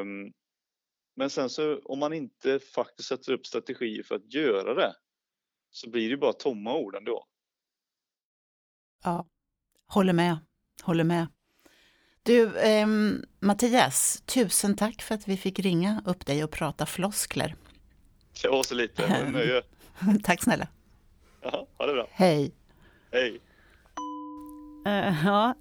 Um, 0.00 0.32
men 1.16 1.30
sen 1.30 1.50
så 1.50 1.78
om 1.78 1.98
man 1.98 2.12
inte 2.12 2.58
faktiskt 2.58 3.08
sätter 3.08 3.32
upp 3.32 3.46
strategier 3.46 4.02
för 4.02 4.14
att 4.14 4.34
göra 4.34 4.74
det 4.74 4.94
så 5.70 5.90
blir 5.90 6.10
det 6.10 6.16
bara 6.16 6.32
tomma 6.32 6.76
ord 6.76 6.94
ändå. 6.94 7.26
Ja, 9.04 9.26
Håller 9.90 10.12
med, 10.12 10.38
håller 10.82 11.04
med. 11.04 11.26
Du, 12.22 12.58
eh, 12.58 12.86
Mattias, 13.40 14.22
tusen 14.26 14.76
tack 14.76 15.02
för 15.02 15.14
att 15.14 15.28
vi 15.28 15.36
fick 15.36 15.58
ringa 15.58 16.02
upp 16.06 16.26
dig 16.26 16.44
och 16.44 16.50
prata 16.50 16.86
floskler. 16.86 17.54
Det 18.42 18.48
var 18.48 18.62
så 18.62 18.74
lite, 18.74 19.30
nöje. 19.30 19.62
tack 20.22 20.42
snälla. 20.42 20.68
Jaha, 21.42 21.64
ha 21.78 21.86
det 21.86 21.92
bra. 21.92 22.08
Hej. 22.10 22.52
Hej. 23.12 23.40
Uh, 24.86 25.26
ja, 25.26 25.54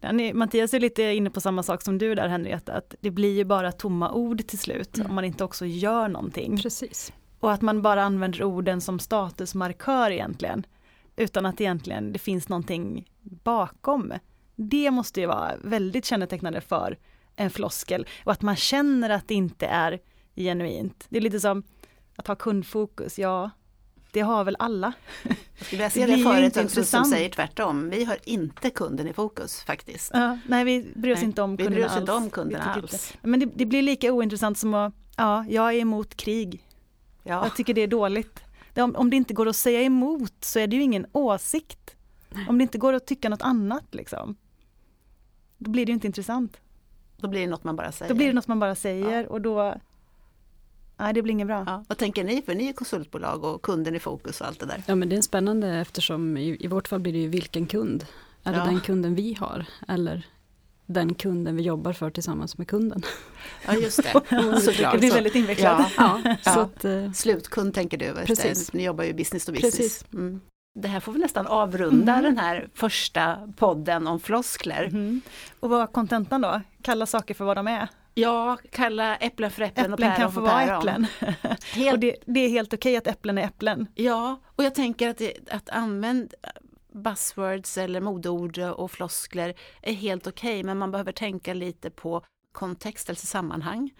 är, 0.00 0.34
Mattias 0.34 0.74
är 0.74 0.80
lite 0.80 1.02
inne 1.02 1.30
på 1.30 1.40
samma 1.40 1.62
sak 1.62 1.82
som 1.82 1.98
du 1.98 2.14
där 2.14 2.28
Henrietta, 2.28 2.72
att 2.72 2.94
det 3.00 3.10
blir 3.10 3.36
ju 3.36 3.44
bara 3.44 3.72
tomma 3.72 4.12
ord 4.12 4.46
till 4.46 4.58
slut 4.58 4.96
mm. 4.96 5.08
om 5.08 5.14
man 5.14 5.24
inte 5.24 5.44
också 5.44 5.66
gör 5.66 6.08
någonting. 6.08 6.62
Precis. 6.62 7.12
Och 7.40 7.52
att 7.52 7.62
man 7.62 7.82
bara 7.82 8.02
använder 8.02 8.42
orden 8.42 8.80
som 8.80 8.98
statusmarkör 8.98 10.10
egentligen 10.10 10.66
utan 11.16 11.46
att 11.46 11.60
egentligen 11.60 12.12
det 12.12 12.18
finns 12.18 12.48
någonting 12.48 13.10
bakom. 13.22 14.12
Det 14.56 14.90
måste 14.90 15.20
ju 15.20 15.26
vara 15.26 15.56
väldigt 15.64 16.04
kännetecknande 16.04 16.60
för 16.60 16.98
en 17.36 17.50
floskel 17.50 18.06
och 18.24 18.32
att 18.32 18.42
man 18.42 18.56
känner 18.56 19.10
att 19.10 19.28
det 19.28 19.34
inte 19.34 19.66
är 19.66 20.00
genuint. 20.36 21.06
Det 21.08 21.16
är 21.16 21.22
lite 21.22 21.40
som 21.40 21.62
att 22.16 22.26
ha 22.26 22.34
kundfokus, 22.34 23.18
ja, 23.18 23.50
det 24.12 24.20
har 24.20 24.44
väl 24.44 24.56
alla. 24.58 24.92
Jag 25.22 25.66
skulle 25.66 25.78
vilja 25.78 25.90
se 25.90 26.06
det 26.16 26.22
företag 26.22 26.70
som, 26.70 26.84
som 26.84 27.04
säger 27.04 27.28
tvärtom. 27.28 27.90
Vi 27.90 28.04
har 28.04 28.18
inte 28.24 28.70
kunden 28.70 29.08
i 29.08 29.12
fokus 29.12 29.60
faktiskt. 29.60 30.10
Ja, 30.14 30.38
nej, 30.48 30.64
vi 30.64 30.92
bryr 30.94 31.12
oss 31.12 31.18
nej, 31.18 31.24
inte 31.24 31.42
om 31.42 31.56
kunderna 31.56 31.86
alls. 31.86 32.00
Inte 32.00 32.12
om 32.12 32.30
kunderna 32.30 32.64
alls. 32.64 33.14
Men 33.22 33.40
det, 33.40 33.46
det, 33.54 33.66
blir 33.66 33.82
lika 33.82 34.12
ointressant 34.12 34.58
som 34.58 34.74
att, 34.74 34.94
ja, 35.16 35.44
jag 35.48 35.74
är 35.74 35.78
emot 35.78 36.14
krig. 36.14 36.62
Ja. 37.22 37.44
Jag 37.44 37.56
tycker 37.56 37.74
det 37.74 37.80
är 37.80 37.86
dåligt 37.86 38.40
om, 38.82 38.96
om 38.96 39.10
det 39.10 39.16
inte 39.16 39.34
går 39.34 39.48
att 39.48 39.56
säga 39.56 39.82
emot 39.82 40.34
så 40.40 40.58
är 40.58 40.66
det 40.66 40.76
ju 40.76 40.82
ingen 40.82 41.06
åsikt. 41.12 41.96
Om 42.48 42.58
det 42.58 42.62
inte 42.62 42.78
går 42.78 42.92
att 42.92 43.06
tycka 43.06 43.28
något 43.28 43.42
annat 43.42 43.94
liksom. 43.94 44.36
Då 45.58 45.70
blir 45.70 45.86
det 45.86 45.90
ju 45.90 45.94
inte 45.94 46.06
intressant. 46.06 46.56
Då 47.16 47.28
blir 47.28 47.40
det 47.40 47.46
något 47.46 47.64
man 47.64 47.76
bara 47.76 47.92
säger. 47.92 48.08
Då 48.08 48.16
blir 48.16 48.26
det 48.26 48.32
något 48.32 48.46
man 48.46 48.58
bara 48.58 48.74
säger 48.74 49.22
ja. 49.22 49.28
och 49.28 49.40
då 49.40 49.74
Nej, 50.98 51.14
det 51.14 51.22
blir 51.22 51.32
inget 51.32 51.46
bra. 51.46 51.64
Ja. 51.66 51.84
Vad 51.88 51.98
tänker 51.98 52.24
ni? 52.24 52.42
För 52.42 52.54
ni 52.54 52.68
är 52.68 52.72
konsultbolag 52.72 53.44
och 53.44 53.62
kunden 53.62 53.94
i 53.94 53.98
fokus 53.98 54.40
och 54.40 54.46
allt 54.46 54.60
det 54.60 54.66
där. 54.66 54.82
Ja, 54.86 54.94
men 54.94 55.08
det 55.08 55.16
är 55.16 55.22
spännande 55.22 55.68
eftersom 55.68 56.36
i, 56.36 56.56
i 56.60 56.66
vårt 56.66 56.88
fall 56.88 57.00
blir 57.00 57.12
det 57.12 57.18
ju 57.18 57.28
vilken 57.28 57.66
kund. 57.66 58.06
Är 58.42 58.52
det 58.52 58.58
den 58.58 58.80
kunden 58.80 59.14
vi 59.14 59.34
har 59.34 59.66
eller 59.88 60.26
den 60.86 61.14
kunden 61.14 61.56
vi 61.56 61.62
jobbar 61.62 61.92
för 61.92 62.10
tillsammans 62.10 62.58
med 62.58 62.68
kunden. 62.68 63.02
Ja 63.66 63.74
just 63.74 64.02
det, 64.02 64.12
såklart. 64.60 64.92
Det 64.92 64.98
blir 64.98 65.14
väldigt 65.14 65.34
invecklat. 65.34 65.92
Ja, 65.96 66.20
ja. 66.24 66.36
Så 66.52 66.60
att, 66.60 66.84
eh, 66.84 67.12
Slutkund 67.12 67.74
tänker 67.74 67.98
du, 67.98 68.14
precis. 68.26 68.72
ni 68.72 68.84
jobbar 68.84 69.04
ju 69.04 69.12
business 69.12 69.44
to 69.44 69.52
business. 69.52 70.04
Mm. 70.12 70.40
Det 70.78 70.88
här 70.88 71.00
får 71.00 71.12
vi 71.12 71.18
nästan 71.18 71.46
avrunda 71.46 72.12
mm. 72.12 72.24
den 72.24 72.38
här 72.38 72.68
första 72.74 73.52
podden 73.56 74.06
om 74.06 74.20
floskler. 74.20 74.84
Mm. 74.84 75.20
Och 75.60 75.70
vad 75.70 75.78
var 75.78 75.86
kontentan 75.86 76.40
då? 76.40 76.60
Kalla 76.82 77.06
saker 77.06 77.34
för 77.34 77.44
vad 77.44 77.56
de 77.56 77.68
är? 77.68 77.88
Ja, 78.14 78.58
kalla 78.70 79.16
äpplen 79.16 79.50
för 79.50 79.62
äpplen, 79.62 79.92
äpplen 79.92 80.10
och 80.10 80.16
päron 80.16 80.32
för 80.32 80.46
päron. 80.46 80.78
Äpplen. 80.78 81.06
Helt... 81.72 81.92
och 81.92 81.98
det, 81.98 82.16
det, 82.26 82.40
är 82.40 82.48
helt 82.48 82.74
okej 82.74 82.96
att 82.96 83.06
äpplen 83.06 83.38
är 83.38 83.42
äpplen. 83.42 83.86
Ja, 83.94 84.40
och 84.46 84.64
jag 84.64 84.74
tänker 84.74 85.08
att, 85.08 85.18
det, 85.18 85.32
att 85.50 85.70
använd 85.70 86.34
buzzwords 86.96 87.78
eller 87.78 88.00
modord 88.00 88.58
och 88.58 88.90
floskler 88.90 89.54
är 89.82 89.92
helt 89.92 90.26
okej, 90.26 90.50
okay, 90.50 90.64
men 90.64 90.78
man 90.78 90.90
behöver 90.90 91.12
tänka 91.12 91.54
lite 91.54 91.90
på 91.90 92.22
kontext 92.52 93.08
eller 93.08 93.18
sammanhang. 93.18 93.90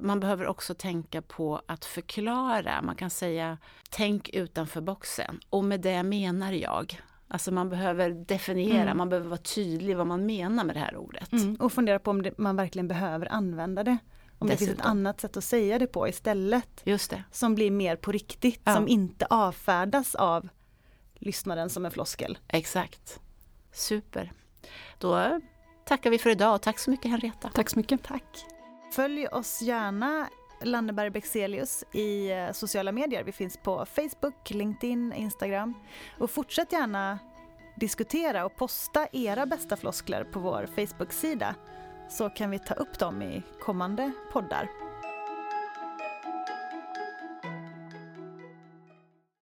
Man 0.00 0.20
behöver 0.20 0.46
också 0.46 0.74
tänka 0.74 1.22
på 1.22 1.62
att 1.66 1.84
förklara. 1.84 2.82
Man 2.82 2.96
kan 2.96 3.10
säga 3.10 3.58
tänk 3.90 4.28
utanför 4.28 4.80
boxen 4.80 5.40
och 5.50 5.64
med 5.64 5.80
det 5.80 6.02
menar 6.02 6.52
jag. 6.52 7.00
Alltså 7.28 7.52
man 7.52 7.68
behöver 7.68 8.10
definiera, 8.10 8.82
mm. 8.82 8.96
man 8.96 9.08
behöver 9.08 9.28
vara 9.28 9.40
tydlig 9.40 9.96
vad 9.96 10.06
man 10.06 10.26
menar 10.26 10.64
med 10.64 10.76
det 10.76 10.80
här 10.80 10.96
ordet. 10.96 11.32
Mm. 11.32 11.54
Och 11.54 11.72
fundera 11.72 11.98
på 11.98 12.10
om 12.10 12.22
det, 12.22 12.38
man 12.38 12.56
verkligen 12.56 12.88
behöver 12.88 13.32
använda 13.32 13.84
det. 13.84 13.98
Om 14.38 14.48
Dessutom. 14.48 14.48
det 14.48 14.56
finns 14.56 14.80
ett 14.80 14.86
annat 14.86 15.20
sätt 15.20 15.36
att 15.36 15.44
säga 15.44 15.78
det 15.78 15.86
på 15.86 16.08
istället. 16.08 16.80
Just 16.84 17.10
det. 17.10 17.24
Som 17.30 17.54
blir 17.54 17.70
mer 17.70 17.96
på 17.96 18.12
riktigt, 18.12 18.60
ja. 18.64 18.74
som 18.74 18.88
inte 18.88 19.26
avfärdas 19.30 20.14
av 20.14 20.48
lyssnaren 21.20 21.70
som 21.70 21.84
en 21.84 21.90
floskel. 21.90 22.38
Exakt. 22.48 23.20
Super. 23.72 24.32
Då 24.98 25.40
tackar 25.84 26.10
vi 26.10 26.18
för 26.18 26.30
idag 26.30 26.54
och 26.54 26.62
tack 26.62 26.78
så 26.78 26.90
mycket 26.90 27.10
Henrietta. 27.10 27.50
Tack 27.54 27.70
så 27.70 27.78
mycket. 27.78 28.02
Tack. 28.02 28.44
Följ 28.92 29.26
oss 29.26 29.62
gärna 29.62 30.28
Lanneberg 30.62 31.10
Bexelius 31.10 31.84
i 31.92 32.30
eh, 32.30 32.52
sociala 32.52 32.92
medier. 32.92 33.24
Vi 33.24 33.32
finns 33.32 33.56
på 33.56 33.86
Facebook, 33.86 34.50
LinkedIn, 34.50 35.12
Instagram. 35.12 35.74
Och 36.18 36.30
fortsätt 36.30 36.72
gärna 36.72 37.18
diskutera 37.76 38.44
och 38.44 38.56
posta 38.56 39.06
era 39.12 39.46
bästa 39.46 39.76
floskler 39.76 40.24
på 40.24 40.40
vår 40.40 40.66
Facebook-sida 40.66 41.54
så 42.10 42.30
kan 42.30 42.50
vi 42.50 42.58
ta 42.58 42.74
upp 42.74 42.98
dem 42.98 43.22
i 43.22 43.42
kommande 43.60 44.12
poddar. 44.32 44.89